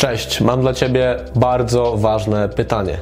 Cześć, 0.00 0.40
mam 0.40 0.60
dla 0.60 0.74
Ciebie 0.74 1.16
bardzo 1.34 1.96
ważne 1.96 2.48
pytanie. 2.48 2.98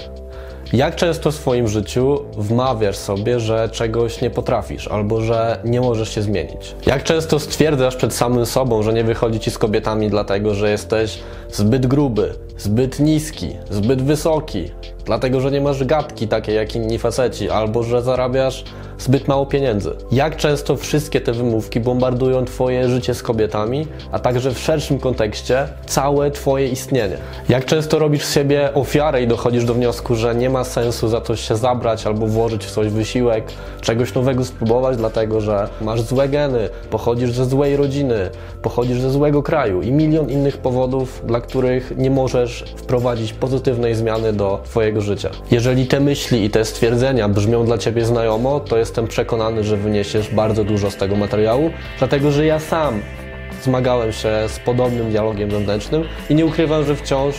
Jak 0.73 0.97
często 0.97 1.31
w 1.31 1.35
swoim 1.35 1.69
życiu 1.69 2.19
wmawiasz 2.37 2.97
sobie, 2.97 3.41
że 3.41 3.69
czegoś 3.73 4.21
nie 4.21 4.31
potrafisz 4.31 4.89
albo 4.89 5.21
że 5.21 5.59
nie 5.65 5.81
możesz 5.81 6.15
się 6.15 6.23
zmienić? 6.23 6.75
Jak 6.87 7.03
często 7.03 7.39
stwierdzasz 7.39 7.97
przed 7.97 8.15
samym 8.15 8.47
sobą, 8.47 8.83
że 8.83 8.93
nie 8.93 9.05
wychodzi 9.05 9.41
ci 9.41 9.51
z 9.51 9.59
kobietami 9.59 10.11
dlatego, 10.11 10.55
że 10.55 10.71
jesteś 10.71 11.19
zbyt 11.53 11.87
gruby, 11.87 12.35
zbyt 12.57 13.01
niski, 13.01 13.57
zbyt 13.71 14.03
wysoki, 14.03 14.65
dlatego 15.05 15.41
że 15.41 15.51
nie 15.51 15.61
masz 15.61 15.85
gadki 15.85 16.29
takiej 16.29 16.57
jak 16.57 16.77
inni 16.77 16.99
faceci, 16.99 17.51
albo 17.51 17.83
że 17.83 18.03
zarabiasz 18.03 18.65
zbyt 18.99 19.29
mało 19.29 19.47
pieniędzy. 19.47 19.91
Jak 20.13 20.37
często 20.37 20.77
wszystkie 20.77 21.21
te 21.21 21.33
wymówki 21.33 21.81
bombardują 21.81 22.45
Twoje 22.45 22.89
życie 22.89 23.15
z 23.15 23.23
kobietami, 23.23 23.87
a 24.13 24.19
także 24.19 24.55
w 24.55 24.59
szerszym 24.59 24.99
kontekście 24.99 25.69
całe 25.87 26.31
Twoje 26.31 26.69
istnienie. 26.69 27.17
Jak 27.49 27.65
często 27.65 27.99
robisz 27.99 28.25
z 28.25 28.35
siebie 28.35 28.75
ofiarę 28.75 29.23
i 29.23 29.27
dochodzisz 29.27 29.65
do 29.65 29.75
wniosku, 29.75 30.15
że 30.15 30.35
nie 30.35 30.51
ma 30.51 30.65
sensu 30.65 31.09
za 31.09 31.21
coś 31.21 31.41
się 31.41 31.57
zabrać 31.57 32.07
albo 32.07 32.27
włożyć 32.27 32.65
w 32.65 32.71
coś 32.71 32.89
wysiłek, 32.89 33.45
czegoś 33.81 34.15
nowego 34.15 34.45
spróbować, 34.45 34.97
dlatego 34.97 35.41
że 35.41 35.69
masz 35.81 36.01
złe 36.01 36.29
geny, 36.29 36.69
pochodzisz 36.91 37.31
ze 37.31 37.45
złej 37.45 37.77
rodziny, 37.77 38.31
pochodzisz 38.63 39.01
ze 39.01 39.11
złego 39.11 39.43
kraju 39.43 39.83
i 39.83 39.93
milion 39.93 40.31
innych 40.31 40.59
powodów, 40.59 41.23
dla 41.27 41.41
których 41.41 41.93
nie 41.97 42.11
możesz 42.11 42.65
wprowadzić 42.77 43.33
pozytywnej 43.33 43.95
zmiany 43.95 44.33
do 44.33 44.61
Twojego 44.65 45.01
życia. 45.01 45.31
Jeżeli 45.51 45.87
te 45.87 46.01
myśli 46.01 46.45
i 46.45 46.51
te 46.51 46.65
stwierdzenia 46.65 47.29
brzmią 47.29 47.65
dla 47.65 47.79
Ciebie 47.79 48.05
znajomo, 48.05 48.61
to 48.61 48.77
jestem 48.89 49.07
przekonany, 49.07 49.65
że 49.65 49.77
wyniesiesz 49.77 50.31
bardzo 50.31 50.65
dużo 50.65 50.91
z 50.91 50.97
tego 50.97 51.17
materiału, 51.17 51.71
dlatego 51.99 52.31
że 52.31 52.47
ja 52.47 52.59
sam 52.59 53.03
zmagałem 53.63 54.13
się 54.13 54.31
z 54.49 54.59
podobnym 54.59 55.11
dialogiem 55.11 55.51
wewnętrznym 55.51 56.05
i 56.31 56.35
nie 56.35 56.47
ukrywam, 56.47 56.85
że 56.85 56.97
wciąż 56.97 57.35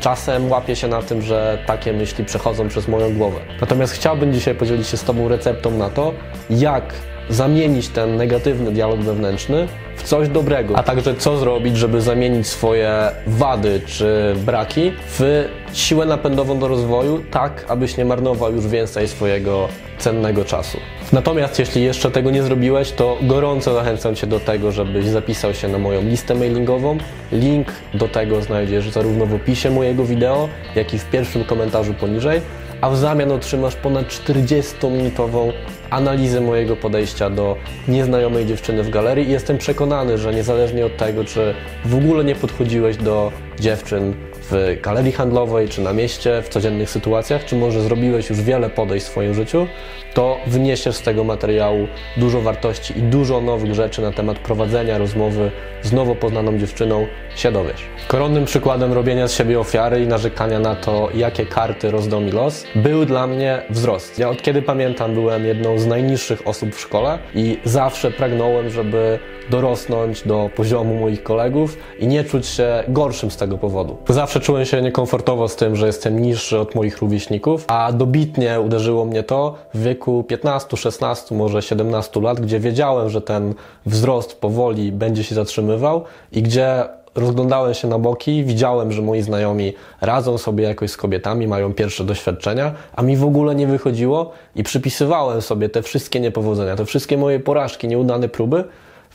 czasem 0.00 0.50
łapię 0.50 0.76
się 0.76 0.88
na 0.88 1.02
tym, 1.02 1.22
że 1.22 1.58
takie 1.66 1.92
myśli 1.92 2.24
przechodzą 2.24 2.68
przez 2.68 2.88
moją 2.88 3.14
głowę. 3.14 3.40
Natomiast 3.60 3.92
chciałbym 3.92 4.32
dzisiaj 4.32 4.54
podzielić 4.54 4.86
się 4.88 4.96
z 4.96 5.04
Tobą 5.04 5.28
receptą 5.28 5.70
na 5.70 5.90
to, 5.90 6.12
jak 6.50 6.94
zamienić 7.28 7.88
ten 7.88 8.16
negatywny 8.16 8.70
dialog 8.72 9.00
wewnętrzny 9.00 9.68
w 9.96 10.02
coś 10.02 10.28
dobrego, 10.28 10.76
a 10.76 10.82
także 10.82 11.14
co 11.14 11.36
zrobić, 11.36 11.76
żeby 11.76 12.00
zamienić 12.00 12.46
swoje 12.46 13.10
wady 13.26 13.80
czy 13.86 14.34
braki 14.46 14.92
w 15.06 15.44
siłę 15.72 16.06
napędową 16.06 16.58
do 16.58 16.68
rozwoju, 16.68 17.24
tak 17.30 17.64
abyś 17.68 17.96
nie 17.96 18.04
marnował 18.04 18.52
już 18.52 18.66
więcej 18.66 19.08
swojego 19.08 19.68
cennego 19.98 20.44
czasu. 20.44 20.78
Natomiast 21.12 21.58
jeśli 21.58 21.82
jeszcze 21.82 22.10
tego 22.10 22.30
nie 22.30 22.42
zrobiłeś, 22.42 22.92
to 22.92 23.18
gorąco 23.22 23.74
zachęcam 23.74 24.14
Cię 24.14 24.26
do 24.26 24.40
tego, 24.40 24.72
żebyś 24.72 25.06
zapisał 25.06 25.54
się 25.54 25.68
na 25.68 25.78
moją 25.78 26.02
listę 26.02 26.34
mailingową. 26.34 26.98
Link 27.32 27.68
do 27.94 28.08
tego 28.08 28.42
znajdziesz 28.42 28.90
zarówno 28.90 29.26
w 29.26 29.34
opisie 29.34 29.70
mojego 29.70 30.04
wideo, 30.04 30.48
jak 30.74 30.94
i 30.94 30.98
w 30.98 31.10
pierwszym 31.10 31.44
komentarzu 31.44 31.94
poniżej, 31.94 32.40
a 32.80 32.90
w 32.90 32.96
zamian 32.96 33.32
otrzymasz 33.32 33.76
ponad 33.76 34.06
40-minutową 34.06 35.52
analizę 35.90 36.40
mojego 36.40 36.76
podejścia 36.76 37.30
do 37.30 37.56
nieznajomej 37.88 38.46
dziewczyny 38.46 38.82
w 38.82 38.90
galerii 38.90 39.28
i 39.28 39.32
jestem 39.32 39.58
przekonany, 39.58 40.18
że 40.18 40.34
niezależnie 40.34 40.86
od 40.86 40.96
tego, 40.96 41.24
czy 41.24 41.54
w 41.84 41.94
ogóle 41.94 42.24
nie 42.24 42.34
podchodziłeś 42.34 42.96
do 42.96 43.32
dziewczyn 43.60 44.14
w 44.50 44.78
galerii 44.82 45.12
handlowej, 45.12 45.68
czy 45.68 45.80
na 45.80 45.92
mieście, 45.92 46.42
w 46.42 46.48
codziennych 46.48 46.90
sytuacjach, 46.90 47.44
czy 47.44 47.56
może 47.56 47.82
zrobiłeś 47.82 48.30
już 48.30 48.42
wiele 48.42 48.70
podejść 48.70 49.06
w 49.06 49.08
swoim 49.08 49.34
życiu, 49.34 49.66
to 50.14 50.38
wyniesiesz 50.46 50.96
z 50.96 51.02
tego 51.02 51.24
materiału 51.24 51.88
dużo 52.16 52.40
wartości 52.40 52.98
i 52.98 53.02
dużo 53.02 53.40
nowych 53.40 53.74
rzeczy 53.74 54.02
na 54.02 54.12
temat 54.12 54.38
prowadzenia 54.38 54.98
rozmowy 54.98 55.50
z 55.82 55.92
nowo 55.92 56.14
poznaną 56.14 56.58
dziewczyną 56.58 57.06
się 57.36 57.52
dowiesz. 57.52 57.86
Koronnym 58.08 58.44
przykładem 58.44 58.92
robienia 58.92 59.28
z 59.28 59.32
siebie 59.32 59.60
ofiary 59.60 60.02
i 60.02 60.06
narzekania 60.06 60.60
na 60.60 60.74
to, 60.74 61.08
jakie 61.14 61.46
karty 61.46 61.90
rozdał 61.90 62.20
mi 62.20 62.32
los, 62.32 62.64
był 62.74 63.04
dla 63.04 63.26
mnie 63.26 63.62
wzrost. 63.70 64.18
Ja 64.18 64.28
od 64.30 64.42
kiedy 64.42 64.62
pamiętam 64.62 65.14
byłem 65.14 65.46
jedną 65.46 65.78
z 65.78 65.86
najniższych 65.86 66.48
osób 66.48 66.74
w 66.74 66.80
szkole 66.80 67.18
i 67.34 67.58
zawsze 67.64 68.10
pragnąłem, 68.10 68.70
żeby 68.70 69.18
dorosnąć 69.50 70.22
do 70.22 70.50
poziomu 70.56 70.94
moich 70.94 71.22
kolegów 71.22 71.76
i 71.98 72.06
nie 72.06 72.24
czuć 72.24 72.46
się 72.46 72.84
gorszym 72.88 73.30
z 73.30 73.36
tego 73.36 73.58
powodu. 73.58 73.96
Zawsze 74.08 74.40
czułem 74.40 74.64
się 74.64 74.82
niekomfortowo 74.82 75.48
z 75.48 75.56
tym, 75.56 75.76
że 75.76 75.86
jestem 75.86 76.22
niższy 76.22 76.58
od 76.58 76.74
moich 76.74 76.98
rówieśników, 76.98 77.64
a 77.68 77.92
dobitnie 77.92 78.60
uderzyło 78.60 79.04
mnie 79.04 79.22
to 79.22 79.54
w 79.74 79.82
wieku 79.82 80.24
15, 80.24 80.76
16, 80.76 81.34
może 81.34 81.62
17 81.62 82.20
lat, 82.20 82.40
gdzie 82.40 82.60
wiedziałem, 82.60 83.10
że 83.10 83.20
ten 83.20 83.54
wzrost 83.86 84.40
powoli 84.40 84.92
będzie 84.92 85.24
się 85.24 85.34
zatrzymywał 85.34 86.04
i 86.32 86.42
gdzie 86.42 86.84
rozglądałem 87.14 87.74
się 87.74 87.88
na 87.88 87.98
boki, 87.98 88.44
widziałem, 88.44 88.92
że 88.92 89.02
moi 89.02 89.22
znajomi 89.22 89.72
radzą 90.00 90.38
sobie 90.38 90.64
jakoś 90.64 90.90
z 90.90 90.96
kobietami, 90.96 91.48
mają 91.48 91.72
pierwsze 91.72 92.04
doświadczenia, 92.04 92.72
a 92.96 93.02
mi 93.02 93.16
w 93.16 93.24
ogóle 93.24 93.54
nie 93.54 93.66
wychodziło 93.66 94.32
i 94.56 94.62
przypisywałem 94.62 95.42
sobie 95.42 95.68
te 95.68 95.82
wszystkie 95.82 96.20
niepowodzenia, 96.20 96.76
te 96.76 96.84
wszystkie 96.84 97.18
moje 97.18 97.40
porażki, 97.40 97.88
nieudane 97.88 98.28
próby, 98.28 98.64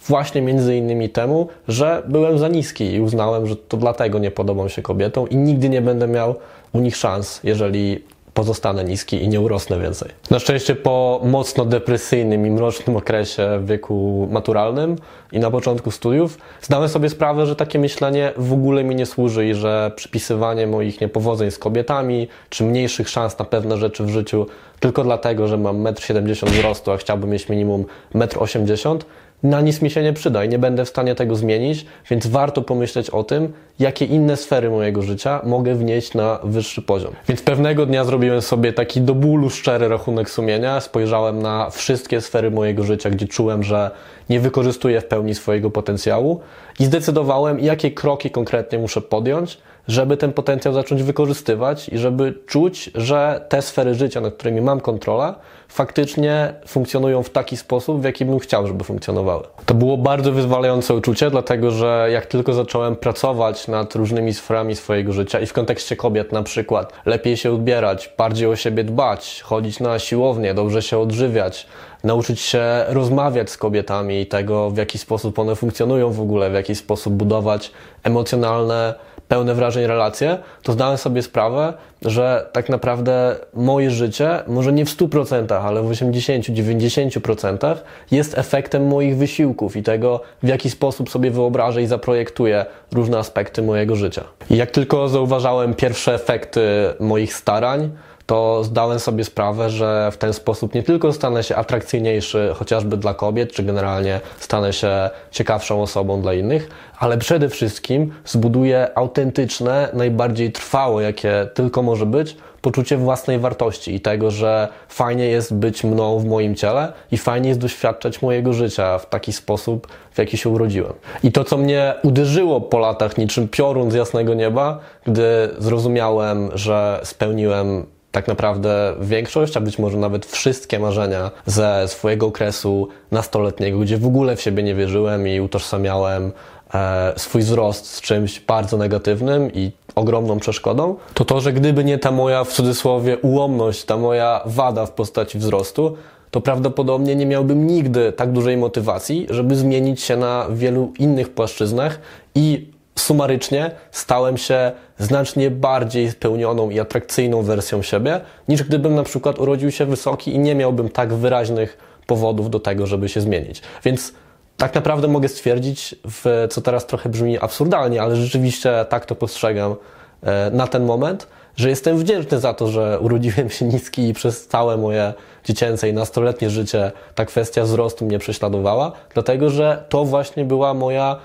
właśnie 0.07 0.41
między 0.41 0.75
innymi 0.75 1.09
temu, 1.09 1.47
że 1.67 2.03
byłem 2.07 2.37
za 2.37 2.47
niski 2.47 2.93
i 2.93 3.01
uznałem, 3.01 3.47
że 3.47 3.55
to 3.55 3.77
dlatego 3.77 4.19
nie 4.19 4.31
podobam 4.31 4.69
się 4.69 4.81
kobietom 4.81 5.29
i 5.29 5.37
nigdy 5.37 5.69
nie 5.69 5.81
będę 5.81 6.07
miał 6.07 6.35
u 6.73 6.79
nich 6.79 6.97
szans, 6.97 7.39
jeżeli 7.43 8.03
pozostanę 8.33 8.83
niski 8.83 9.23
i 9.23 9.27
nie 9.27 9.41
urosnę 9.41 9.79
więcej. 9.79 10.09
Na 10.31 10.39
szczęście 10.39 10.75
po 10.75 11.21
mocno 11.23 11.65
depresyjnym 11.65 12.45
i 12.45 12.51
mrocznym 12.51 12.95
okresie 12.95 13.59
w 13.59 13.67
wieku 13.67 14.27
maturalnym 14.31 14.95
i 15.31 15.39
na 15.39 15.51
początku 15.51 15.91
studiów 15.91 16.37
zdałem 16.61 16.89
sobie 16.89 17.09
sprawę, 17.09 17.45
że 17.45 17.55
takie 17.55 17.79
myślenie 17.79 18.33
w 18.37 18.53
ogóle 18.53 18.83
mi 18.83 18.95
nie 18.95 19.05
służy 19.05 19.47
i 19.47 19.53
że 19.53 19.91
przypisywanie 19.95 20.67
moich 20.67 21.01
niepowodzeń 21.01 21.51
z 21.51 21.57
kobietami 21.57 22.27
czy 22.49 22.63
mniejszych 22.63 23.09
szans 23.09 23.39
na 23.39 23.45
pewne 23.45 23.77
rzeczy 23.77 24.03
w 24.03 24.09
życiu 24.09 24.45
tylko 24.79 25.03
dlatego, 25.03 25.47
że 25.47 25.57
mam 25.57 25.83
1,70 25.83 26.47
m 26.47 26.53
wzrostu, 26.53 26.91
a 26.91 26.97
chciałbym 26.97 27.29
mieć 27.29 27.49
minimum 27.49 27.85
1,80 28.15 28.91
m 28.91 28.99
na 29.43 29.61
nic 29.61 29.81
mi 29.81 29.89
się 29.89 30.03
nie 30.03 30.13
przyda 30.13 30.43
i 30.43 30.49
nie 30.49 30.59
będę 30.59 30.85
w 30.85 30.89
stanie 30.89 31.15
tego 31.15 31.35
zmienić, 31.35 31.85
więc 32.09 32.27
warto 32.27 32.61
pomyśleć 32.61 33.09
o 33.09 33.23
tym, 33.23 33.53
jakie 33.79 34.05
inne 34.05 34.37
sfery 34.37 34.69
mojego 34.69 35.01
życia 35.01 35.41
mogę 35.43 35.75
wnieść 35.75 36.13
na 36.13 36.39
wyższy 36.43 36.81
poziom. 36.81 37.13
Więc 37.27 37.41
pewnego 37.41 37.85
dnia 37.85 38.03
zrobiłem 38.03 38.41
sobie 38.41 38.73
taki 38.73 39.01
do 39.01 39.15
bólu 39.15 39.49
szczery 39.49 39.87
rachunek 39.87 40.29
sumienia, 40.29 40.81
spojrzałem 40.81 41.41
na 41.41 41.69
wszystkie 41.69 42.21
sfery 42.21 42.51
mojego 42.51 42.83
życia, 42.83 43.09
gdzie 43.09 43.27
czułem, 43.27 43.63
że 43.63 43.91
nie 44.29 44.39
wykorzystuję 44.39 45.01
w 45.01 45.05
pełni 45.05 45.35
swojego 45.35 45.69
potencjału 45.71 46.39
i 46.79 46.85
zdecydowałem, 46.85 47.59
jakie 47.59 47.91
kroki 47.91 48.29
konkretnie 48.29 48.79
muszę 48.79 49.01
podjąć, 49.01 49.57
żeby 49.89 50.17
ten 50.17 50.33
potencjał 50.33 50.73
zacząć 50.73 51.03
wykorzystywać 51.03 51.89
i 51.89 51.97
żeby 51.97 52.33
czuć, 52.45 52.91
że 52.95 53.45
te 53.49 53.61
sfery 53.61 53.95
życia, 53.95 54.21
nad 54.21 54.33
którymi 54.33 54.61
mam 54.61 54.79
kontrolę, 54.79 55.33
faktycznie 55.67 56.53
funkcjonują 56.67 57.23
w 57.23 57.29
taki 57.29 57.57
sposób, 57.57 58.01
w 58.01 58.03
jaki 58.03 58.25
bym 58.25 58.39
chciał, 58.39 58.67
żeby 58.67 58.83
funkcjonowały. 58.83 59.43
To 59.65 59.73
było 59.73 59.97
bardzo 59.97 60.31
wyzwalające 60.31 60.93
uczucie, 60.93 61.31
dlatego 61.31 61.71
że 61.71 62.07
jak 62.11 62.25
tylko 62.25 62.53
zacząłem 62.53 62.95
pracować 62.95 63.67
nad 63.67 63.95
różnymi 63.95 64.33
sferami 64.33 64.75
swojego 64.75 65.13
życia 65.13 65.39
i 65.39 65.45
w 65.45 65.53
kontekście 65.53 65.95
kobiet 65.95 66.31
na 66.31 66.43
przykład, 66.43 66.93
lepiej 67.05 67.37
się 67.37 67.51
odbierać, 67.51 68.13
bardziej 68.17 68.47
o 68.47 68.55
siebie 68.55 68.83
dbać, 68.83 69.41
chodzić 69.45 69.79
na 69.79 69.99
siłownię, 69.99 70.53
dobrze 70.53 70.81
się 70.81 70.99
odżywiać, 70.99 71.67
nauczyć 72.03 72.39
się 72.39 72.63
rozmawiać 72.87 73.49
z 73.49 73.57
kobietami 73.57 74.21
i 74.21 74.25
tego, 74.25 74.69
w 74.69 74.77
jaki 74.77 74.97
sposób 74.97 75.39
one 75.39 75.55
funkcjonują 75.55 76.11
w 76.11 76.21
ogóle, 76.21 76.49
w 76.49 76.53
jaki 76.53 76.75
sposób 76.75 77.13
budować 77.13 77.71
emocjonalne, 78.03 78.93
pełne 79.29 79.53
wrażeń 79.53 79.87
relacje, 79.87 80.37
to 80.63 80.71
zdałem 80.71 80.97
sobie 80.97 81.21
sprawę, 81.21 81.73
że 82.01 82.49
tak 82.51 82.69
naprawdę 82.69 83.35
moje 83.53 83.91
życie, 83.91 84.39
może 84.47 84.73
nie 84.73 84.85
w 84.85 84.89
100%, 84.89 85.53
ale 85.53 85.81
w 85.81 85.89
80-90% 85.89 87.75
jest 88.11 88.37
efektem 88.37 88.87
moich 88.87 89.17
wysiłków 89.17 89.75
i 89.75 89.83
tego, 89.83 90.21
w 90.43 90.47
jaki 90.47 90.69
sposób 90.69 91.09
sobie 91.09 91.31
wyobrażę 91.31 91.81
i 91.81 91.87
zaprojektuję 91.87 92.65
różne 92.91 93.17
aspekty 93.17 93.61
mojego 93.61 93.95
życia. 93.95 94.23
I 94.49 94.57
jak 94.57 94.71
tylko 94.71 95.09
zauważałem 95.09 95.73
pierwsze 95.73 96.13
efekty 96.13 96.61
moich 96.99 97.33
starań, 97.33 97.89
to 98.29 98.63
zdałem 98.63 98.99
sobie 98.99 99.23
sprawę, 99.23 99.69
że 99.69 100.09
w 100.11 100.17
ten 100.17 100.33
sposób 100.33 100.73
nie 100.73 100.83
tylko 100.83 101.13
stanę 101.13 101.43
się 101.43 101.55
atrakcyjniejszy 101.55 102.51
chociażby 102.55 102.97
dla 102.97 103.13
kobiet, 103.13 103.51
czy 103.51 103.63
generalnie 103.63 104.21
stanę 104.39 104.73
się 104.73 105.09
ciekawszą 105.31 105.81
osobą 105.81 106.21
dla 106.21 106.33
innych, 106.33 106.69
ale 106.99 107.17
przede 107.17 107.49
wszystkim 107.49 108.13
zbuduję 108.25 108.87
autentyczne, 108.95 109.89
najbardziej 109.93 110.51
trwałe, 110.51 111.03
jakie 111.03 111.49
tylko 111.53 111.81
może 111.81 112.05
być, 112.05 112.37
poczucie 112.61 112.97
własnej 112.97 113.39
wartości 113.39 113.95
i 113.95 113.99
tego, 113.99 114.31
że 114.31 114.67
fajnie 114.87 115.25
jest 115.25 115.53
być 115.53 115.83
mną 115.83 116.19
w 116.19 116.25
moim 116.25 116.55
ciele 116.55 116.93
i 117.11 117.17
fajnie 117.17 117.49
jest 117.49 117.61
doświadczać 117.61 118.21
mojego 118.21 118.53
życia 118.53 118.97
w 118.97 119.09
taki 119.09 119.33
sposób, 119.33 119.87
w 120.11 120.17
jaki 120.17 120.37
się 120.37 120.49
urodziłem. 120.49 120.93
I 121.23 121.31
to, 121.31 121.43
co 121.43 121.57
mnie 121.57 121.93
uderzyło 122.03 122.61
po 122.61 122.79
latach 122.79 123.17
niczym 123.17 123.47
piorun 123.47 123.91
z 123.91 123.93
jasnego 123.93 124.33
nieba, 124.33 124.79
gdy 125.05 125.49
zrozumiałem, 125.59 126.49
że 126.53 126.99
spełniłem 127.03 127.85
tak 128.11 128.27
naprawdę 128.27 128.93
większość, 129.01 129.57
a 129.57 129.61
być 129.61 129.79
może 129.79 129.97
nawet 129.97 130.25
wszystkie 130.25 130.79
marzenia 130.79 131.31
ze 131.45 131.87
swojego 131.87 132.27
okresu 132.27 132.87
nastoletniego, 133.11 133.79
gdzie 133.79 133.97
w 133.97 134.07
ogóle 134.07 134.35
w 134.35 134.41
siebie 134.41 134.63
nie 134.63 134.75
wierzyłem 134.75 135.27
i 135.27 135.39
utożsamiałem 135.39 136.31
e, 136.73 137.13
swój 137.17 137.41
wzrost 137.41 137.87
z 137.87 138.01
czymś 138.01 138.39
bardzo 138.39 138.77
negatywnym 138.77 139.53
i 139.53 139.71
ogromną 139.95 140.39
przeszkodą, 140.39 140.95
to 141.13 141.25
to, 141.25 141.41
że 141.41 141.53
gdyby 141.53 141.83
nie 141.83 141.97
ta 141.97 142.11
moja 142.11 142.43
w 142.43 142.53
cudzysłowie 142.53 143.17
ułomność, 143.17 143.83
ta 143.83 143.97
moja 143.97 144.41
wada 144.45 144.85
w 144.85 144.91
postaci 144.91 145.37
wzrostu, 145.37 145.97
to 146.31 146.41
prawdopodobnie 146.41 147.15
nie 147.15 147.25
miałbym 147.25 147.67
nigdy 147.67 148.11
tak 148.11 148.31
dużej 148.31 148.57
motywacji, 148.57 149.27
żeby 149.29 149.55
zmienić 149.55 150.01
się 150.01 150.17
na 150.17 150.45
wielu 150.51 150.93
innych 150.99 151.29
płaszczyznach 151.29 151.99
i 152.35 152.71
sumarycznie 152.99 153.71
stałem 153.91 154.37
się 154.37 154.71
znacznie 154.97 155.51
bardziej 155.51 156.11
spełnioną 156.11 156.69
i 156.69 156.79
atrakcyjną 156.79 157.41
wersją 157.41 157.81
siebie, 157.81 158.21
niż 158.47 158.63
gdybym 158.63 158.95
na 158.95 159.03
przykład 159.03 159.39
urodził 159.39 159.71
się 159.71 159.85
wysoki 159.85 160.35
i 160.35 160.39
nie 160.39 160.55
miałbym 160.55 160.89
tak 160.89 161.13
wyraźnych 161.13 161.77
powodów 162.07 162.49
do 162.49 162.59
tego, 162.59 162.87
żeby 162.87 163.09
się 163.09 163.21
zmienić. 163.21 163.61
Więc 163.83 164.13
tak 164.57 164.75
naprawdę 164.75 165.07
mogę 165.07 165.27
stwierdzić, 165.27 165.95
w, 166.05 166.47
co 166.49 166.61
teraz 166.61 166.85
trochę 166.85 167.09
brzmi 167.09 167.39
absurdalnie, 167.39 168.01
ale 168.01 168.15
rzeczywiście 168.15 168.85
tak 168.89 169.05
to 169.05 169.15
postrzegam 169.15 169.75
e, 170.23 170.51
na 170.51 170.67
ten 170.67 170.85
moment, 170.85 171.27
że 171.55 171.69
jestem 171.69 171.97
wdzięczny 171.97 172.39
za 172.39 172.53
to, 172.53 172.67
że 172.67 172.99
urodziłem 172.99 173.49
się 173.49 173.65
niski 173.65 174.07
i 174.09 174.13
przez 174.13 174.47
całe 174.47 174.77
moje 174.77 175.13
dziecięce 175.43 175.89
i 175.89 175.93
nastoletnie 175.93 176.49
życie 176.49 176.91
ta 177.15 177.25
kwestia 177.25 177.63
wzrostu 177.63 178.05
mnie 178.05 178.19
prześladowała, 178.19 178.91
dlatego 179.13 179.49
że 179.49 179.83
to 179.89 180.05
właśnie 180.05 180.45
była 180.45 180.73
moja 180.73 181.19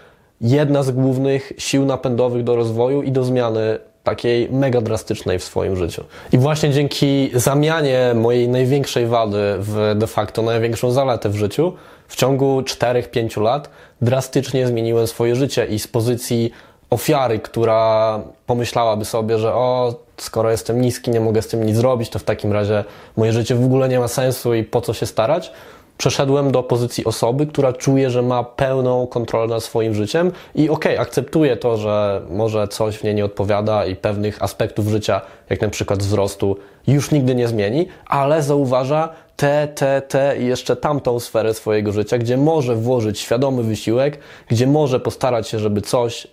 jedna 0.45 0.83
z 0.83 0.91
głównych 0.91 1.53
sił 1.59 1.85
napędowych 1.85 2.45
do 2.45 2.57
rozwoju 2.57 3.03
i 3.03 3.13
do 3.13 3.25
zmiany 3.25 3.79
takiej 4.05 4.49
mega 4.51 4.81
drastycznej 4.81 5.39
w 5.39 5.45
swoim 5.45 5.77
życiu. 5.77 6.05
I 6.33 6.39
właśnie 6.39 6.71
dzięki 6.71 7.31
zamianie 7.35 8.13
mojej 8.15 8.49
największej 8.49 9.07
wady 9.07 9.55
w 9.59 9.95
de 9.97 10.07
facto 10.07 10.43
największą 10.43 10.91
zaletę 10.91 11.29
w 11.29 11.37
życiu, 11.37 11.73
w 12.09 12.17
ciągu 12.17 12.61
4-5 12.61 13.43
lat 13.43 13.71
drastycznie 14.01 14.67
zmieniłem 14.67 15.07
swoje 15.07 15.37
życie 15.37 15.67
i 15.67 15.79
z 15.79 15.89
pozycji 15.89 16.51
ofiary, 16.91 17.39
która 17.39 18.21
pomyślałaby 18.47 19.05
sobie, 19.05 19.39
że 19.39 19.55
o, 19.55 19.95
skoro 20.17 20.51
jestem 20.51 20.81
niski, 20.81 21.11
nie 21.11 21.21
mogę 21.21 21.43
z 21.43 21.49
tym 21.49 21.67
nic 21.67 21.77
zrobić, 21.77 22.09
to 22.11 22.19
w 22.19 22.25
takim 22.25 22.53
razie 22.53 22.85
moje 23.17 23.33
życie 23.33 23.55
w 23.55 23.65
ogóle 23.65 23.89
nie 23.89 24.01
ma 24.01 24.09
sensu 24.09 24.55
i 24.55 24.65
po 24.65 24.81
co 24.81 24.95
się 24.95 25.07
starać, 25.07 25.53
przeszedłem 25.99 26.53
do 26.53 26.63
pozycji 26.63 27.05
osoby, 27.05 27.47
która 27.47 27.73
czuje, 27.73 28.11
że 28.11 28.23
ma 28.23 28.45
pełną 28.45 29.07
kontrolę 29.07 29.47
nad 29.55 29.65
swoim 29.65 29.95
życiem 29.95 30.33
i 30.55 30.69
okej, 30.69 30.93
okay, 30.93 31.01
akceptuje 31.01 31.57
to, 31.57 31.77
że 31.77 32.23
może 32.31 32.69
coś 32.69 32.97
w 32.97 33.05
niej 33.05 33.15
nie 33.15 33.25
odpowiada 33.25 33.87
i 33.87 33.97
pewnych 33.97 34.43
aspektów 34.43 34.89
życia, 34.89 35.21
jak 35.51 35.61
na 35.61 35.69
przykład 35.69 35.99
wzrostu, 35.99 36.57
już 36.87 37.11
nigdy 37.11 37.35
nie 37.35 37.49
zmieni, 37.49 37.89
ale 38.07 38.43
zauważa 38.43 39.09
te, 39.37 39.69
te, 39.75 40.03
te 40.03 40.37
i 40.41 40.47
jeszcze 40.47 40.77
tamtą 40.77 41.21
sferę 41.21 41.55
swojego 41.55 41.93
życia, 41.93 42.19
gdzie 42.19 42.37
może 42.37 42.77
włożyć 42.77 43.19
świadomy 43.21 43.63
wysiłek, 43.63 44.19
gdzie 44.49 44.67
może 44.67 45.01
postarać 45.01 45.49
się, 45.49 45.59
żeby 45.59 45.81
coś 45.81 46.27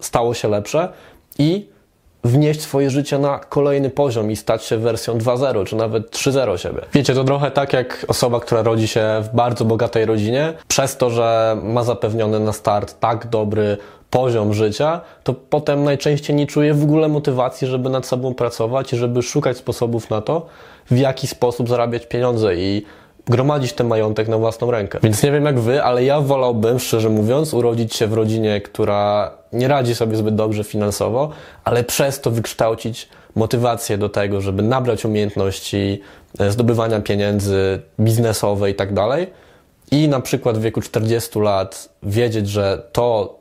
stało 0.00 0.34
się 0.34 0.48
lepsze 0.48 0.88
i 1.38 1.68
wnieść 2.24 2.60
swoje 2.60 2.90
życie 2.90 3.18
na 3.18 3.38
kolejny 3.38 3.90
poziom 3.90 4.30
i 4.30 4.36
stać 4.36 4.64
się 4.64 4.76
wersją 4.76 5.18
2.0 5.18 5.66
czy 5.66 5.76
nawet 5.76 6.10
3.0 6.10 6.56
siebie. 6.56 6.80
Wiecie, 6.92 7.14
to 7.14 7.24
trochę 7.24 7.50
tak 7.50 7.72
jak 7.72 8.04
osoba, 8.08 8.40
która 8.40 8.62
rodzi 8.62 8.88
się 8.88 9.22
w 9.22 9.36
bardzo 9.36 9.64
bogatej 9.64 10.04
rodzinie, 10.04 10.52
przez 10.68 10.96
to, 10.96 11.10
że 11.10 11.56
ma 11.62 11.84
zapewniony 11.84 12.40
na 12.40 12.52
start 12.52 13.00
tak 13.00 13.26
dobry 13.26 13.76
poziom 14.10 14.54
życia, 14.54 15.00
to 15.24 15.34
potem 15.34 15.84
najczęściej 15.84 16.36
nie 16.36 16.46
czuje 16.46 16.74
w 16.74 16.82
ogóle 16.82 17.08
motywacji, 17.08 17.68
żeby 17.68 17.90
nad 17.90 18.06
sobą 18.06 18.34
pracować 18.34 18.92
i 18.92 18.96
żeby 18.96 19.22
szukać 19.22 19.56
sposobów 19.56 20.10
na 20.10 20.20
to, 20.20 20.46
w 20.90 20.98
jaki 20.98 21.26
sposób 21.26 21.68
zarabiać 21.68 22.06
pieniądze 22.06 22.56
i 22.56 22.84
gromadzić 23.28 23.72
ten 23.72 23.86
majątek 23.86 24.28
na 24.28 24.38
własną 24.38 24.70
rękę. 24.70 24.98
Więc 25.02 25.22
nie 25.22 25.32
wiem 25.32 25.44
jak 25.44 25.60
wy, 25.60 25.82
ale 25.82 26.04
ja 26.04 26.20
wolałbym, 26.20 26.78
szczerze 26.78 27.08
mówiąc, 27.08 27.54
urodzić 27.54 27.94
się 27.94 28.06
w 28.06 28.12
rodzinie, 28.12 28.60
która 28.60 29.30
nie 29.52 29.68
radzi 29.68 29.94
sobie 29.94 30.16
zbyt 30.16 30.34
dobrze 30.34 30.64
finansowo, 30.64 31.30
ale 31.64 31.84
przez 31.84 32.20
to 32.20 32.30
wykształcić 32.30 33.08
motywację 33.34 33.98
do 33.98 34.08
tego, 34.08 34.40
żeby 34.40 34.62
nabrać 34.62 35.04
umiejętności 35.04 36.00
e, 36.38 36.50
zdobywania 36.50 37.00
pieniędzy 37.00 37.80
biznesowe 38.00 38.70
i 38.70 38.74
tak 38.74 38.94
dalej. 38.94 39.26
I 39.90 40.08
na 40.08 40.20
przykład 40.20 40.58
w 40.58 40.60
wieku 40.60 40.80
40 40.80 41.38
lat 41.38 41.88
wiedzieć, 42.02 42.48
że 42.48 42.82
to, 42.92 43.37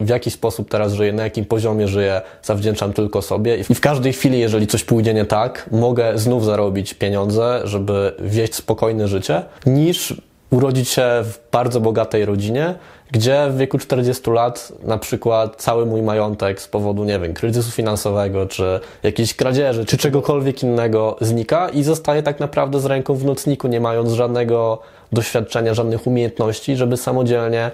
w 0.00 0.08
jaki 0.08 0.30
sposób 0.30 0.70
teraz 0.70 0.92
żyję, 0.92 1.12
na 1.12 1.22
jakim 1.22 1.44
poziomie 1.44 1.88
żyję, 1.88 2.20
zawdzięczam 2.42 2.92
tylko 2.92 3.22
sobie. 3.22 3.56
I 3.56 3.74
w 3.74 3.80
każdej 3.80 4.12
chwili, 4.12 4.40
jeżeli 4.40 4.66
coś 4.66 4.84
pójdzie 4.84 5.14
nie 5.14 5.24
tak, 5.24 5.68
mogę 5.72 6.18
znów 6.18 6.44
zarobić 6.44 6.94
pieniądze, 6.94 7.60
żeby 7.64 8.12
wieść 8.18 8.54
spokojne 8.54 9.08
życie, 9.08 9.42
niż 9.66 10.14
urodzić 10.50 10.88
się 10.88 11.02
w 11.24 11.38
bardzo 11.52 11.80
bogatej 11.80 12.24
rodzinie, 12.24 12.74
gdzie 13.12 13.46
w 13.50 13.56
wieku 13.56 13.78
40 13.78 14.30
lat 14.30 14.72
na 14.82 14.98
przykład 14.98 15.62
cały 15.62 15.86
mój 15.86 16.02
majątek 16.02 16.60
z 16.60 16.68
powodu, 16.68 17.04
nie 17.04 17.18
wiem, 17.18 17.34
kryzysu 17.34 17.70
finansowego, 17.70 18.46
czy 18.46 18.80
jakiejś 19.02 19.34
kradzieży, 19.34 19.84
czy 19.84 19.96
czegokolwiek 19.96 20.62
innego 20.62 21.16
znika 21.20 21.68
i 21.68 21.82
zostaje 21.82 22.22
tak 22.22 22.40
naprawdę 22.40 22.80
z 22.80 22.86
ręką 22.86 23.14
w 23.14 23.24
nocniku, 23.24 23.68
nie 23.68 23.80
mając 23.80 24.12
żadnego 24.12 24.78
doświadczenia, 25.12 25.74
żadnych 25.74 26.06
umiejętności, 26.06 26.76
żeby 26.76 26.96
samodzielnie 26.96 27.70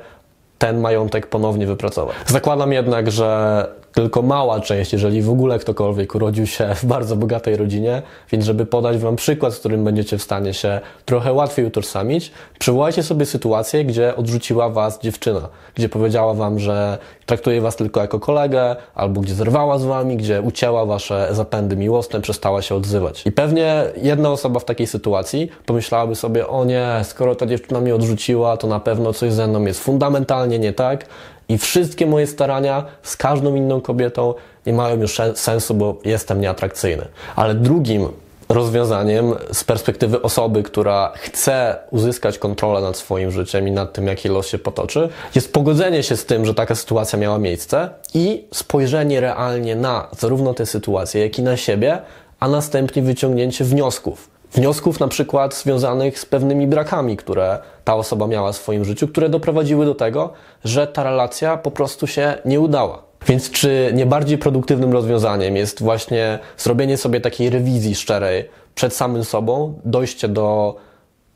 ten 0.59 0.81
majątek 0.81 1.27
ponownie 1.27 1.67
wypracować. 1.67 2.17
Zakładam 2.27 2.73
jednak, 2.73 3.11
że 3.11 3.69
tylko 3.97 4.23
mała 4.23 4.61
część, 4.61 4.93
jeżeli 4.93 5.23
w 5.23 5.31
ogóle 5.31 5.59
ktokolwiek 5.59 6.15
urodził 6.15 6.47
się 6.47 6.75
w 6.75 6.85
bardzo 6.85 7.17
bogatej 7.17 7.57
rodzinie, 7.57 8.03
więc 8.33 8.45
żeby 8.45 8.67
podać 8.67 8.99
Wam 8.99 9.17
przykład, 9.17 9.55
z 9.55 9.59
którym 9.59 9.85
będziecie 9.85 10.19
w 10.19 10.23
stanie 10.23 10.55
się 10.55 10.81
trochę 11.05 11.33
łatwiej 11.33 11.67
utożsamić, 11.67 12.33
przywołajcie 12.59 13.03
sobie 13.03 13.27
sytuację, 13.27 13.85
gdzie 13.85 14.17
odrzuciła 14.17 14.69
Was 14.71 15.01
dziewczyna, 15.01 15.49
gdzie 15.75 15.89
powiedziała 15.89 16.35
Wam, 16.35 16.59
że 16.59 16.99
traktuje 17.27 17.61
Was 17.61 17.77
tylko 17.77 18.01
jako 18.01 18.21
kolegę, 18.21 18.77
albo 18.95 19.21
gdzie 19.21 19.35
zerwała 19.35 19.79
z 19.79 19.85
Wami, 19.85 20.17
gdzie 20.17 20.43
ucięła 20.43 20.87
Wasze 20.87 21.29
zapędy 21.31 21.77
miłosne, 21.77 22.21
przestała 22.21 22.63
się 22.63 22.75
odzywać. 22.75 23.27
I 23.27 23.33
pewnie 23.33 23.85
jedna 23.97 24.31
osoba 24.31 24.61
w 24.61 24.65
takiej 24.65 24.87
sytuacji 24.87 25.51
pomyślałaby 25.67 26.15
sobie, 26.15 26.49
o 26.49 26.65
nie, 26.65 27.01
skoro 27.03 27.35
ta 27.35 27.47
dziewczyna 27.47 27.81
mnie 27.81 27.95
odrzuciła, 27.95 28.57
to 28.57 28.67
na 28.67 28.81
pewno 28.81 29.13
coś 29.13 29.33
ze 29.33 29.47
mną 29.47 29.65
jest 29.65 29.81
fundamentalnie 29.81 30.59
nie 30.59 30.73
tak, 30.73 31.07
i 31.49 31.59
wszystkie 31.59 32.07
moje 32.07 32.27
starania 32.27 32.85
z 33.03 33.17
każdą 33.17 33.55
inną 33.55 33.81
kobietą 33.81 34.35
nie 34.67 34.73
mają 34.73 35.01
już 35.01 35.19
sensu, 35.35 35.75
bo 35.75 35.97
jestem 36.05 36.41
nieatrakcyjny. 36.41 37.07
Ale 37.37 37.55
drugim 37.55 38.09
rozwiązaniem 38.49 39.35
z 39.53 39.65
perspektywy 39.65 40.23
osoby, 40.23 40.63
która 40.63 41.13
chce 41.15 41.77
uzyskać 41.91 42.39
kontrolę 42.39 42.81
nad 42.81 42.97
swoim 42.97 43.31
życiem 43.31 43.69
i 43.69 43.71
nad 43.71 43.93
tym, 43.93 44.07
jaki 44.07 44.29
los 44.29 44.47
się 44.47 44.59
potoczy, 44.59 45.09
jest 45.35 45.53
pogodzenie 45.53 46.03
się 46.03 46.17
z 46.17 46.27
tym, 46.27 46.47
że 46.47 46.55
taka 46.55 46.75
sytuacja 46.75 47.19
miała 47.19 47.39
miejsce 47.39 47.91
i 48.15 48.45
spojrzenie 48.55 49.21
realnie 49.21 49.77
na 49.77 50.09
zarówno 50.19 50.55
tę 50.55 50.67
sytuację, 50.67 51.23
jak 51.23 51.39
i 51.39 51.43
na 51.43 51.57
siebie, 51.57 51.99
a 52.41 52.49
następnie 52.49 53.03
wyciągnięcie 53.03 53.65
wniosków 53.65 54.37
wniosków 54.53 55.01
na 55.01 55.09
przykład 55.09 55.55
związanych 55.55 56.19
z 56.19 56.27
pewnymi 56.27 56.67
brakami, 56.67 57.17
które 57.17 57.59
ta 57.87 57.95
osoba 57.95 58.27
miała 58.27 58.53
w 58.53 58.57
swoim 58.57 58.85
życiu, 58.85 59.09
które 59.09 59.29
doprowadziły 59.29 59.87
do 59.87 59.95
tego, 59.95 60.33
że 60.65 60.87
ta 60.87 61.03
relacja 61.03 61.57
po 61.57 61.71
prostu 61.71 62.07
się 62.07 62.35
nie 62.45 62.61
udała. 62.61 63.03
Więc 63.27 63.51
czy 63.51 63.91
nie 63.95 64.07
bardziej 64.07 64.39
produktywnym 64.39 64.93
rozwiązaniem 64.93 65.57
jest 65.57 65.83
właśnie 65.83 66.39
zrobienie 66.59 66.97
sobie 66.97 67.21
takiej 67.21 67.51
rewizji 67.51 67.95
szczerej 67.95 68.49
przed 68.75 68.95
samym 68.95 69.25
sobą, 69.25 69.81
dojście 69.85 70.29
do 70.29 70.77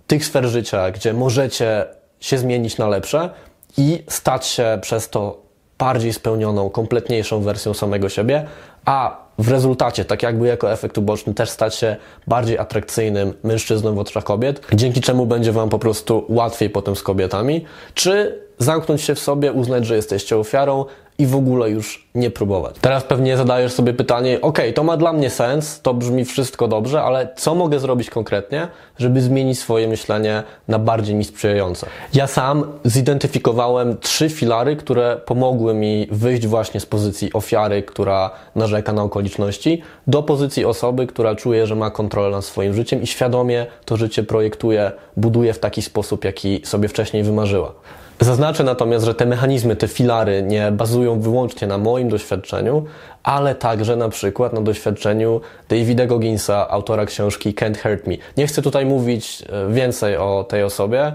tych 0.06 0.24
sfer 0.24 0.46
życia, 0.46 0.90
gdzie 0.90 1.12
możecie 1.12 1.86
się 2.20 2.38
zmienić 2.38 2.78
na 2.78 2.88
lepsze 2.88 3.30
i 3.78 4.02
stać 4.08 4.46
się 4.46 4.78
przez 4.82 5.10
to 5.10 5.42
bardziej 5.78 6.12
spełnioną, 6.12 6.70
kompletniejszą 6.70 7.40
wersją 7.40 7.74
samego 7.74 8.08
siebie, 8.08 8.46
a 8.84 9.16
w 9.38 9.48
rezultacie, 9.50 10.04
tak 10.04 10.22
jakby 10.22 10.46
jako 10.46 10.72
efekt 10.72 10.98
uboczny, 10.98 11.34
też 11.34 11.50
stać 11.50 11.74
się 11.74 11.96
bardziej 12.26 12.58
atrakcyjnym 12.58 13.34
mężczyzną 13.42 13.94
w 13.94 13.98
oczach 13.98 14.24
kobiet, 14.24 14.60
dzięki 14.72 15.00
czemu 15.00 15.26
będzie 15.26 15.52
Wam 15.52 15.68
po 15.68 15.78
prostu 15.78 16.24
łatwiej 16.28 16.70
potem 16.70 16.96
z 16.96 17.02
kobietami, 17.02 17.64
czy 17.94 18.40
zamknąć 18.58 19.02
się 19.02 19.14
w 19.14 19.18
sobie, 19.18 19.52
uznać, 19.52 19.86
że 19.86 19.96
jesteście 19.96 20.36
ofiarą 20.36 20.84
i 21.20 21.26
w 21.26 21.36
ogóle 21.36 21.70
już 21.70 22.08
nie 22.14 22.30
próbować. 22.30 22.74
Teraz 22.80 23.04
pewnie 23.04 23.36
zadajesz 23.36 23.72
sobie 23.72 23.94
pytanie, 23.94 24.40
ok, 24.40 24.58
to 24.74 24.84
ma 24.84 24.96
dla 24.96 25.12
mnie 25.12 25.30
sens, 25.30 25.80
to 25.82 25.94
brzmi 25.94 26.24
wszystko 26.24 26.68
dobrze, 26.68 27.02
ale 27.02 27.28
co 27.36 27.54
mogę 27.54 27.78
zrobić 27.78 28.10
konkretnie, 28.10 28.68
żeby 28.98 29.20
zmienić 29.20 29.58
swoje 29.58 29.88
myślenie 29.88 30.42
na 30.68 30.78
bardziej 30.78 31.14
mi 31.14 31.24
sprzyjające? 31.24 31.86
Ja 32.14 32.26
sam 32.26 32.64
zidentyfikowałem 32.84 33.98
trzy 33.98 34.28
filary, 34.28 34.76
które 34.76 35.16
pomogły 35.26 35.74
mi 35.74 36.08
wyjść 36.10 36.46
właśnie 36.46 36.80
z 36.80 36.86
pozycji 36.86 37.32
ofiary, 37.32 37.82
która 37.82 38.30
narzeka 38.54 38.92
na 38.92 39.02
okoliczności, 39.02 39.82
do 40.06 40.22
pozycji 40.22 40.64
osoby, 40.64 41.06
która 41.06 41.34
czuje, 41.34 41.66
że 41.66 41.76
ma 41.76 41.90
kontrolę 41.90 42.30
nad 42.30 42.44
swoim 42.44 42.74
życiem 42.74 43.02
i 43.02 43.06
świadomie 43.06 43.66
to 43.84 43.96
życie 43.96 44.22
projektuje, 44.22 44.92
buduje 45.16 45.52
w 45.52 45.58
taki 45.58 45.82
sposób, 45.82 46.24
jaki 46.24 46.60
sobie 46.64 46.88
wcześniej 46.88 47.22
wymarzyła. 47.22 47.72
Zaznaczę 48.20 48.64
natomiast, 48.64 49.04
że 49.04 49.14
te 49.14 49.26
mechanizmy, 49.26 49.76
te 49.76 49.88
filary 49.88 50.42
nie 50.42 50.72
bazują 50.72 51.20
wyłącznie 51.20 51.68
na 51.68 51.78
moim 51.78 52.08
doświadczeniu, 52.08 52.84
ale 53.22 53.54
także 53.54 53.96
na 53.96 54.08
przykład 54.08 54.52
na 54.52 54.60
doświadczeniu 54.60 55.40
Davida 55.68 56.06
Gogginsa, 56.06 56.68
autora 56.70 57.06
książki 57.06 57.54
Can't 57.54 57.82
Hurt 57.82 58.06
Me. 58.06 58.14
Nie 58.36 58.46
chcę 58.46 58.62
tutaj 58.62 58.86
mówić 58.86 59.42
e, 59.42 59.72
więcej 59.72 60.16
o 60.16 60.44
tej 60.48 60.62
osobie, 60.62 61.12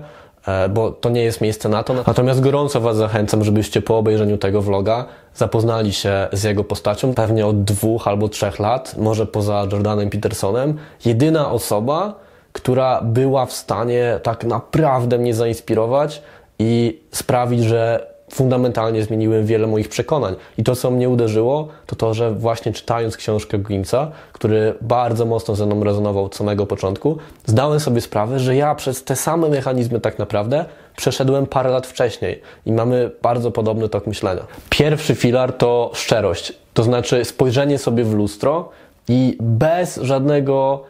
e, 0.47 0.69
bo 0.69 0.91
to 0.91 1.09
nie 1.09 1.23
jest 1.23 1.41
miejsce 1.41 1.69
na 1.69 1.83
to. 1.83 1.93
Natomiast 1.93 2.41
gorąco 2.41 2.81
Was 2.81 2.97
zachęcam, 2.97 3.43
żebyście 3.43 3.81
po 3.81 3.97
obejrzeniu 3.97 4.37
tego 4.37 4.61
vloga 4.61 5.05
zapoznali 5.35 5.93
się 5.93 6.27
z 6.33 6.43
jego 6.43 6.63
postacią. 6.63 7.13
Pewnie 7.13 7.47
od 7.47 7.63
dwóch 7.63 8.07
albo 8.07 8.29
trzech 8.29 8.59
lat, 8.59 8.95
może 8.97 9.25
poza 9.25 9.67
Jordanem 9.71 10.09
Petersonem, 10.09 10.77
jedyna 11.05 11.51
osoba, 11.51 12.15
która 12.53 13.01
była 13.01 13.45
w 13.45 13.53
stanie 13.53 14.19
tak 14.23 14.43
naprawdę 14.43 15.17
mnie 15.17 15.33
zainspirować 15.33 16.21
i 16.59 17.01
sprawić, 17.11 17.63
że 17.63 18.15
fundamentalnie 18.31 19.03
zmieniłem 19.03 19.45
wiele 19.45 19.67
moich 19.67 19.89
przekonań. 19.89 20.35
I 20.57 20.63
to, 20.63 20.75
co 20.75 20.91
mnie 20.91 21.09
uderzyło, 21.09 21.67
to 21.85 21.95
to, 21.95 22.13
że 22.13 22.31
właśnie 22.31 22.73
czytając 22.73 23.17
książkę 23.17 23.57
Ginca, 23.57 24.11
który 24.33 24.73
bardzo 24.81 25.25
mocno 25.25 25.55
ze 25.55 25.65
mną 25.65 25.83
rezonował 25.83 26.25
od 26.25 26.35
samego 26.35 26.65
początku, 26.65 27.17
zdałem 27.45 27.79
sobie 27.79 28.01
sprawę, 28.01 28.39
że 28.39 28.55
ja 28.55 28.75
przez 28.75 29.03
te 29.03 29.15
same 29.15 29.49
mechanizmy 29.49 29.99
tak 29.99 30.19
naprawdę 30.19 30.65
przeszedłem 30.95 31.47
parę 31.47 31.69
lat 31.69 31.87
wcześniej 31.87 32.41
i 32.65 32.71
mamy 32.71 33.11
bardzo 33.21 33.51
podobny 33.51 33.89
tok 33.89 34.07
myślenia. 34.07 34.41
Pierwszy 34.69 35.15
filar 35.15 35.53
to 35.53 35.91
szczerość, 35.93 36.53
to 36.73 36.83
znaczy 36.83 37.25
spojrzenie 37.25 37.77
sobie 37.77 38.03
w 38.03 38.13
lustro 38.13 38.69
i 39.07 39.37
bez 39.39 39.95
żadnego 39.95 40.83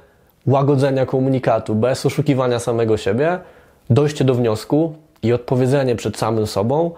łagodzenia 0.48 1.06
komunikatu, 1.06 1.76
bez 1.76 2.06
oszukiwania 2.06 2.60
samego 2.60 2.98
siebie, 2.98 3.40
dojście 3.90 4.24
do 4.24 4.34
wniosku 4.34 4.96
i 5.26 5.34
odpowiedzenie 5.34 5.96
przed 5.96 6.18
samym 6.18 6.48
sobą, 6.48 6.92